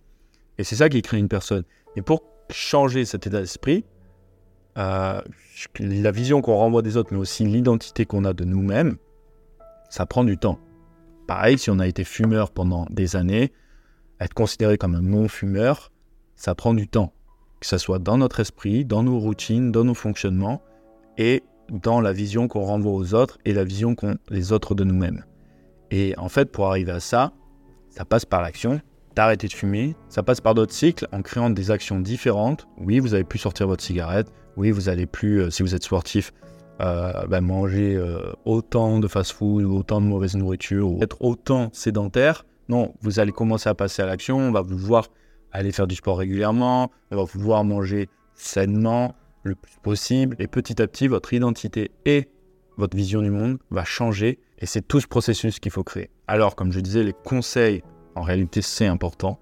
Et 0.56 0.62
c'est 0.62 0.76
ça 0.76 0.88
qui 0.88 1.02
crée 1.02 1.18
une 1.18 1.28
personne. 1.28 1.64
Et 1.96 2.02
pour 2.02 2.22
changer 2.48 3.06
cet 3.06 3.26
état 3.26 3.40
d'esprit, 3.40 3.84
euh, 4.78 5.20
la 5.80 6.10
vision 6.12 6.42
qu'on 6.42 6.54
renvoie 6.54 6.82
des 6.82 6.96
autres, 6.96 7.12
mais 7.12 7.18
aussi 7.18 7.44
l'identité 7.44 8.06
qu'on 8.06 8.24
a 8.24 8.34
de 8.34 8.44
nous-mêmes, 8.44 8.98
ça 9.90 10.06
prend 10.06 10.22
du 10.22 10.38
temps. 10.38 10.60
Pareil, 11.26 11.58
si 11.58 11.70
on 11.70 11.78
a 11.78 11.86
été 11.86 12.04
fumeur 12.04 12.50
pendant 12.50 12.86
des 12.90 13.16
années, 13.16 13.52
être 14.20 14.34
considéré 14.34 14.78
comme 14.78 14.94
un 14.94 15.02
non-fumeur, 15.02 15.90
ça 16.36 16.54
prend 16.54 16.74
du 16.74 16.88
temps. 16.88 17.12
Que 17.60 17.66
ce 17.66 17.78
soit 17.78 17.98
dans 17.98 18.18
notre 18.18 18.40
esprit, 18.40 18.84
dans 18.84 19.02
nos 19.02 19.18
routines, 19.18 19.72
dans 19.72 19.84
nos 19.84 19.94
fonctionnements, 19.94 20.62
et 21.16 21.42
dans 21.70 22.00
la 22.00 22.12
vision 22.12 22.48
qu'on 22.48 22.64
renvoie 22.64 22.92
aux 22.92 23.14
autres 23.14 23.38
et 23.44 23.52
la 23.52 23.64
vision 23.64 23.94
qu'ont 23.94 24.16
les 24.28 24.52
autres 24.52 24.74
de 24.74 24.84
nous-mêmes. 24.84 25.24
Et 25.90 26.14
en 26.18 26.28
fait, 26.28 26.50
pour 26.50 26.66
arriver 26.66 26.92
à 26.92 27.00
ça, 27.00 27.32
ça 27.88 28.04
passe 28.04 28.24
par 28.24 28.42
l'action, 28.42 28.80
d'arrêter 29.14 29.46
de 29.46 29.52
fumer, 29.52 29.96
ça 30.08 30.22
passe 30.22 30.40
par 30.40 30.54
d'autres 30.54 30.72
cycles 30.72 31.06
en 31.12 31.22
créant 31.22 31.50
des 31.50 31.70
actions 31.70 32.00
différentes. 32.00 32.66
Oui, 32.78 32.98
vous 32.98 33.14
avez 33.14 33.24
pu 33.24 33.38
sortir 33.38 33.66
votre 33.66 33.82
cigarette, 33.82 34.30
oui, 34.56 34.70
vous 34.70 34.88
allez 34.88 35.06
plus, 35.06 35.40
euh, 35.40 35.50
si 35.50 35.62
vous 35.62 35.74
êtes 35.74 35.84
sportif, 35.84 36.32
euh, 36.80 37.26
ben, 37.28 37.40
manger 37.40 37.94
euh, 37.94 38.32
autant 38.44 38.98
de 38.98 39.06
fast-food 39.06 39.64
ou 39.64 39.78
autant 39.78 40.00
de 40.00 40.06
mauvaise 40.06 40.34
nourriture 40.36 40.90
ou 40.90 41.02
être 41.02 41.22
autant 41.22 41.70
sédentaire. 41.72 42.44
Non, 42.68 42.94
vous 43.00 43.20
allez 43.20 43.32
commencer 43.32 43.68
à 43.68 43.74
passer 43.74 44.02
à 44.02 44.06
l'action, 44.06 44.38
on 44.38 44.50
va 44.50 44.62
vous 44.62 44.76
voir 44.76 45.08
aller 45.52 45.70
faire 45.70 45.86
du 45.86 45.94
sport 45.94 46.18
régulièrement, 46.18 46.90
on 47.10 47.16
va 47.16 47.22
vous 47.22 47.40
voir 47.40 47.62
manger 47.62 48.08
sainement 48.34 49.14
le 49.44 49.54
plus 49.54 49.76
possible 49.82 50.34
et 50.40 50.48
petit 50.48 50.82
à 50.82 50.88
petit 50.88 51.06
votre 51.06 51.32
identité 51.32 51.92
et 52.06 52.28
votre 52.76 52.96
vision 52.96 53.22
du 53.22 53.30
monde 53.30 53.58
va 53.70 53.84
changer 53.84 54.40
et 54.58 54.66
c'est 54.66 54.82
tout 54.82 55.00
ce 55.00 55.06
processus 55.06 55.60
qu'il 55.60 55.70
faut 55.70 55.84
créer. 55.84 56.10
Alors 56.26 56.56
comme 56.56 56.72
je 56.72 56.80
disais, 56.80 57.04
les 57.04 57.12
conseils, 57.12 57.82
en 58.16 58.22
réalité 58.22 58.62
c'est 58.62 58.86
important, 58.86 59.38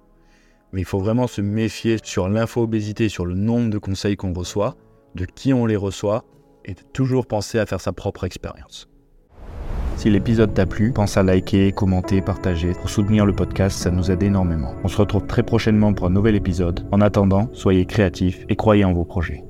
mais 0.73 0.83
il 0.83 0.85
faut 0.85 0.99
vraiment 0.99 1.27
se 1.27 1.41
méfier 1.41 1.97
sur 2.03 2.29
l'info-obésité, 2.29 3.09
sur 3.09 3.25
le 3.25 3.35
nombre 3.35 3.71
de 3.71 3.79
conseils 3.79 4.17
qu'on 4.17 4.35
reçoit 4.35 4.77
de 5.15 5.25
qui 5.25 5.55
on 5.55 5.65
les 5.65 5.77
reçoit 5.77 6.25
et 6.65 6.75
de 6.75 6.83
toujours 6.93 7.27
penser 7.27 7.59
à 7.59 7.67
faire 7.67 7.81
sa 7.81 7.93
propre 7.93 8.25
expérience. 8.25 8.89
Si 9.97 10.11
l'épisode 10.11 10.55
t'a 10.55 10.67
plu, 10.67 10.93
pense 10.93 11.17
à 11.17 11.23
liker, 11.23 11.71
commenter, 11.73 12.23
partager. 12.23 12.73
Pour 12.73 12.91
soutenir 12.91 13.25
le 13.25 13.35
podcast, 13.35 13.79
ça 13.79 13.91
nous 13.91 14.11
aide 14.11 14.23
énormément. 14.23 14.75
On 14.83 14.89
se 14.89 14.97
retrouve 14.97 15.27
très 15.27 15.43
prochainement 15.43 15.93
pour 15.93 16.07
un 16.07 16.11
nouvel 16.11 16.35
épisode. 16.35 16.87
En 16.91 17.01
attendant, 17.01 17.49
soyez 17.53 17.87
créatifs 17.87 18.45
et 18.49 18.57
croyez 18.57 18.85
en 18.85 18.93
vos 18.93 19.05
projets. 19.05 19.45